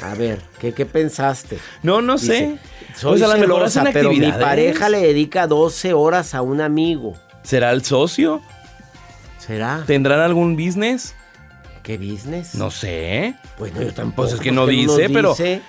A 0.00 0.14
ver, 0.14 0.40
¿qué, 0.60 0.72
qué 0.72 0.86
pensaste? 0.86 1.58
No, 1.82 2.00
no 2.00 2.14
Dice, 2.14 2.26
sé. 2.26 2.58
Soy 2.94 3.18
Pues 3.18 3.22
a 3.22 3.34
lo 3.34 3.40
mejor 3.40 3.68
celosa, 3.68 3.90
pero 3.92 4.12
mi 4.12 4.30
pareja 4.30 4.88
le 4.88 5.00
dedica 5.00 5.48
12 5.48 5.92
horas 5.92 6.36
a 6.36 6.40
un 6.42 6.60
amigo. 6.60 7.14
¿Será 7.44 7.70
el 7.70 7.84
socio? 7.84 8.40
¿Será? 9.38 9.84
¿Tendrán 9.86 10.18
algún 10.20 10.56
business? 10.56 11.14
¿Qué 11.84 11.98
business? 11.98 12.54
No 12.56 12.70
sé. 12.72 13.34
Bueno, 13.58 13.80
yo 13.82 13.92
tampoco. 13.94 14.22
Pues 14.22 14.32
es 14.34 14.40
que 14.40 14.50
no 14.50 14.62
nos 14.62 14.70
dice, 14.70 15.08
pero. 15.10 15.30
dice. 15.30 15.60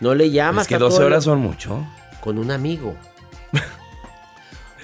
No 0.00 0.14
le 0.14 0.30
llamas. 0.30 0.62
Es 0.62 0.68
que 0.68 0.74
está 0.74 0.84
12 0.84 0.96
todo 0.96 1.06
el- 1.06 1.12
horas 1.14 1.24
son 1.24 1.40
mucho. 1.40 1.84
Con 2.20 2.38
un 2.38 2.50
amigo. 2.50 2.94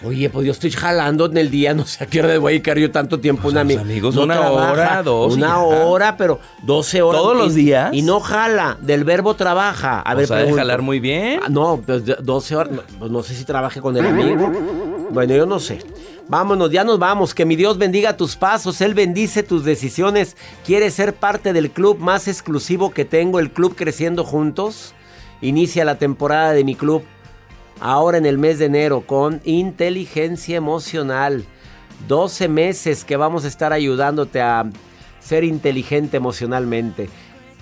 Oye, 0.04 0.30
pues 0.30 0.46
yo 0.46 0.52
estoy 0.52 0.70
jalando 0.70 1.26
en 1.26 1.37
el 1.38 1.50
día, 1.50 1.74
no 1.74 1.84
sé 1.84 2.04
a 2.04 2.06
qué 2.06 2.20
hora 2.20 2.38
voy 2.38 2.50
a 2.50 2.54
dedicar 2.54 2.78
yo 2.78 2.92
tanto 2.92 3.18
tiempo 3.18 3.48
a 3.48 3.50
un 3.50 3.58
amigo. 3.58 3.80
amigos, 3.80 4.14
No 4.14 4.22
una 4.22 4.37
trabaja, 4.38 4.72
hora, 4.72 5.02
dos 5.02 5.34
Una 5.34 5.58
hora, 5.61 6.16
pero 6.16 6.38
12 6.62 7.02
horas. 7.02 7.20
¿Todos 7.20 7.34
Y- 7.34 7.38
los 7.40 7.54
días? 7.54 7.90
Y 7.92 8.02
no 8.02 8.20
jala, 8.20 8.78
del 8.80 9.02
verbo 9.02 9.34
trabaja. 9.34 10.00
A 10.00 10.14
O 10.14 10.16
ver, 10.16 10.28
sea, 10.28 10.37
de 10.37 10.52
jalar 10.54 10.82
muy 10.82 11.00
bien. 11.00 11.40
Ah, 11.42 11.48
No, 11.50 11.82
pues 11.84 12.04
de- 12.06 12.14
12 12.22 12.54
horas, 12.54 12.72
no, 12.74 12.82
pues 13.00 13.11
no 13.11 13.24
sé 13.24 13.34
si 13.34 13.44
trabaje 13.44 13.80
con 13.80 13.96
el 13.96 14.06
amigo. 14.06 14.52
Bueno, 15.11 15.34
yo 15.34 15.46
no 15.46 15.58
sé. 15.58 15.80
Vámonos, 16.28 16.70
ya 16.70 16.84
nos 16.84 16.98
vamos. 16.98 17.34
Que 17.34 17.46
mi 17.46 17.56
Dios 17.56 17.78
bendiga 17.78 18.16
tus 18.16 18.36
pasos, 18.36 18.82
Él 18.82 18.92
bendice 18.92 19.42
tus 19.42 19.64
decisiones. 19.64 20.36
¿Quieres 20.64 20.92
ser 20.92 21.14
parte 21.14 21.54
del 21.54 21.70
club 21.70 21.98
más 21.98 22.28
exclusivo 22.28 22.90
que 22.90 23.06
tengo, 23.06 23.40
el 23.40 23.50
Club 23.50 23.74
Creciendo 23.74 24.24
Juntos? 24.24 24.94
Inicia 25.40 25.86
la 25.86 25.96
temporada 25.96 26.52
de 26.52 26.64
mi 26.64 26.74
club 26.74 27.02
ahora 27.80 28.18
en 28.18 28.26
el 28.26 28.38
mes 28.38 28.58
de 28.58 28.66
enero 28.66 29.06
con 29.06 29.40
inteligencia 29.44 30.56
emocional. 30.56 31.46
12 32.08 32.48
meses 32.48 33.04
que 33.04 33.16
vamos 33.16 33.44
a 33.44 33.48
estar 33.48 33.72
ayudándote 33.72 34.42
a 34.42 34.70
ser 35.20 35.44
inteligente 35.44 36.18
emocionalmente. 36.18 37.08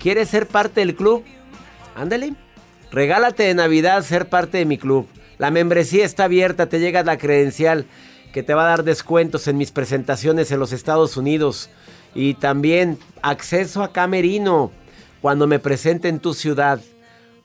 ¿Quieres 0.01 0.27
ser 0.27 0.45
parte 0.45 0.81
del 0.81 0.95
club? 0.95 1.23
Ándale. 1.95 2.33
Regálate 2.91 3.43
de 3.43 3.55
Navidad 3.55 4.03
ser 4.03 4.27
parte 4.27 4.57
de 4.57 4.65
mi 4.65 4.77
club. 4.77 5.07
La 5.37 5.51
membresía 5.51 6.03
está 6.03 6.25
abierta, 6.25 6.67
te 6.67 6.79
llega 6.79 7.03
la 7.03 7.17
credencial 7.17 7.85
que 8.33 8.43
te 8.43 8.53
va 8.53 8.63
a 8.63 8.69
dar 8.69 8.83
descuentos 8.83 9.47
en 9.47 9.57
mis 9.57 9.71
presentaciones 9.71 10.51
en 10.51 10.59
los 10.59 10.71
Estados 10.71 11.17
Unidos 11.17 11.69
y 12.13 12.33
también 12.35 12.99
acceso 13.21 13.83
a 13.83 13.91
camerino 13.91 14.71
cuando 15.21 15.47
me 15.47 15.59
presente 15.59 16.07
en 16.07 16.19
tu 16.19 16.33
ciudad. 16.33 16.79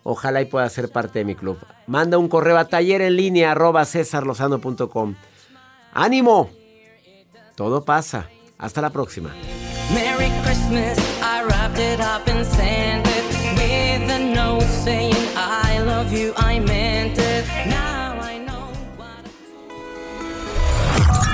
Ojalá 0.03 0.42
y 0.42 0.47
pueda 0.47 0.68
ser 0.68 0.90
parte 0.90 1.21
de 1.21 1.25
mi 1.25 1.35
club. 1.35 1.59
Manda 1.87 2.18
un 2.18 2.29
correo 2.29 2.59
a 2.59 2.66
taller 2.66 3.03
en 3.03 3.16
línea 3.16 3.53
arroba 3.53 3.85
cesarlozano.com. 3.85 5.14
¡Ánimo! 5.92 6.51
Todo 7.55 7.85
pasa. 7.85 8.29
Hasta 8.59 8.81
la 8.81 8.90
próxima. 8.90 9.31
Merry 9.92 10.31
Christmas, 10.42 10.99
I 11.21 11.45
wrapped 11.45 11.79
it 11.79 12.01
up 12.01 12.27
and 12.29 12.47
with 14.55 14.71
saying 14.85 15.14
I 15.37 15.81
love 15.85 16.12
you, 16.12 16.33
I 16.37 16.59